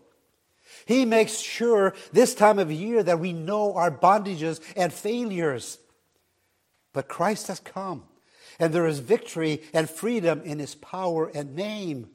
He 0.85 1.05
makes 1.05 1.39
sure 1.39 1.93
this 2.11 2.35
time 2.35 2.59
of 2.59 2.69
year 2.71 3.01
that 3.03 3.19
we 3.19 3.31
know 3.31 3.73
our 3.75 3.91
bondages 3.91 4.59
and 4.75 4.91
failures. 4.91 5.77
But 6.91 7.07
Christ 7.07 7.47
has 7.47 7.61
come, 7.61 8.03
and 8.59 8.73
there 8.73 8.87
is 8.87 8.99
victory 8.99 9.63
and 9.73 9.89
freedom 9.89 10.41
in 10.43 10.59
His 10.59 10.75
power 10.75 11.31
and 11.33 11.55
name. 11.55 12.09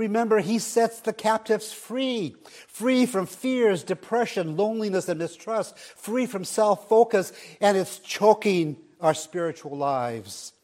Remember, 0.00 0.38
he 0.38 0.58
sets 0.58 1.00
the 1.00 1.12
captives 1.12 1.74
free, 1.74 2.34
free 2.68 3.04
from 3.04 3.26
fears, 3.26 3.84
depression, 3.84 4.56
loneliness, 4.56 5.10
and 5.10 5.18
mistrust, 5.18 5.78
free 5.78 6.24
from 6.24 6.42
self 6.42 6.88
focus, 6.88 7.34
and 7.60 7.76
it's 7.76 7.98
choking 7.98 8.78
our 8.98 9.12
spiritual 9.12 9.76
lives. 9.76 10.54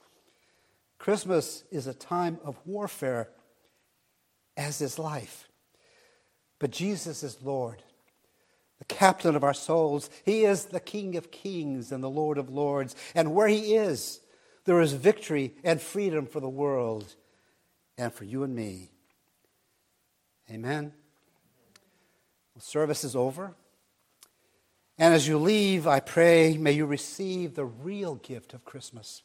Christmas 0.98 1.64
is 1.70 1.86
a 1.86 1.92
time 1.92 2.38
of 2.46 2.56
warfare, 2.64 3.28
as 4.56 4.80
is 4.80 4.98
life. 4.98 5.50
But 6.58 6.70
Jesus 6.70 7.22
is 7.22 7.42
Lord, 7.42 7.82
the 8.78 8.86
captain 8.86 9.36
of 9.36 9.44
our 9.44 9.52
souls. 9.52 10.08
He 10.24 10.46
is 10.46 10.64
the 10.64 10.80
King 10.80 11.14
of 11.14 11.30
kings 11.30 11.92
and 11.92 12.02
the 12.02 12.08
Lord 12.08 12.38
of 12.38 12.48
lords. 12.48 12.96
And 13.14 13.34
where 13.34 13.48
He 13.48 13.74
is, 13.74 14.18
there 14.64 14.80
is 14.80 14.94
victory 14.94 15.52
and 15.62 15.78
freedom 15.78 16.24
for 16.24 16.40
the 16.40 16.48
world 16.48 17.16
and 17.98 18.14
for 18.14 18.24
you 18.24 18.42
and 18.42 18.54
me. 18.54 18.92
Amen. 20.50 20.92
The 22.54 22.60
service 22.60 23.04
is 23.04 23.16
over. 23.16 23.54
And 24.98 25.12
as 25.12 25.28
you 25.28 25.38
leave, 25.38 25.86
I 25.86 26.00
pray, 26.00 26.56
may 26.56 26.72
you 26.72 26.86
receive 26.86 27.54
the 27.54 27.66
real 27.66 28.14
gift 28.16 28.54
of 28.54 28.64
Christmas. 28.64 29.22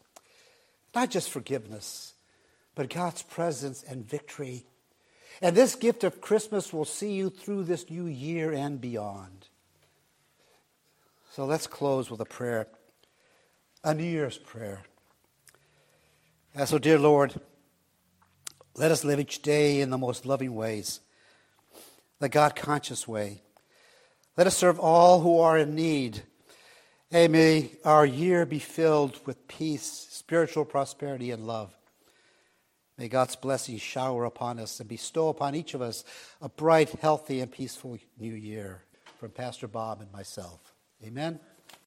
Not 0.93 1.09
just 1.09 1.29
forgiveness, 1.29 2.13
but 2.75 2.89
God's 2.89 3.21
presence 3.23 3.83
and 3.83 4.05
victory. 4.05 4.65
And 5.41 5.55
this 5.55 5.75
gift 5.75 6.03
of 6.03 6.19
Christmas 6.19 6.73
will 6.73 6.85
see 6.85 7.13
you 7.13 7.29
through 7.29 7.63
this 7.63 7.89
new 7.89 8.05
year 8.05 8.51
and 8.51 8.81
beyond. 8.81 9.47
So 11.31 11.45
let's 11.45 11.67
close 11.67 12.11
with 12.11 12.19
a 12.19 12.25
prayer, 12.25 12.67
a 13.83 13.93
New 13.93 14.03
Year's 14.03 14.37
prayer. 14.37 14.81
And 16.53 16.67
so, 16.67 16.77
dear 16.77 16.99
Lord, 16.99 17.39
let 18.75 18.91
us 18.91 19.05
live 19.05 19.21
each 19.21 19.41
day 19.41 19.79
in 19.79 19.89
the 19.89 19.97
most 19.97 20.25
loving 20.25 20.53
ways 20.53 20.99
the 22.21 22.29
God 22.29 22.55
conscious 22.55 23.07
way. 23.07 23.41
Let 24.37 24.47
us 24.47 24.55
serve 24.55 24.79
all 24.79 25.21
who 25.21 25.39
are 25.39 25.57
in 25.57 25.75
need. 25.75 26.21
And 27.11 27.33
may 27.33 27.71
our 27.83 28.05
year 28.05 28.45
be 28.45 28.59
filled 28.59 29.19
with 29.25 29.47
peace, 29.47 30.07
spiritual 30.11 30.63
prosperity, 30.63 31.31
and 31.31 31.45
love. 31.45 31.75
May 32.97 33.09
God's 33.09 33.35
blessing 33.35 33.79
shower 33.79 34.23
upon 34.25 34.59
us 34.59 34.79
and 34.79 34.87
bestow 34.87 35.29
upon 35.29 35.55
each 35.55 35.73
of 35.73 35.81
us 35.81 36.05
a 36.41 36.47
bright, 36.47 36.89
healthy, 36.91 37.41
and 37.41 37.51
peaceful 37.51 37.97
new 38.17 38.33
year. 38.33 38.83
From 39.19 39.31
Pastor 39.31 39.67
Bob 39.67 40.01
and 40.01 40.11
myself. 40.11 40.73
Amen. 41.03 41.39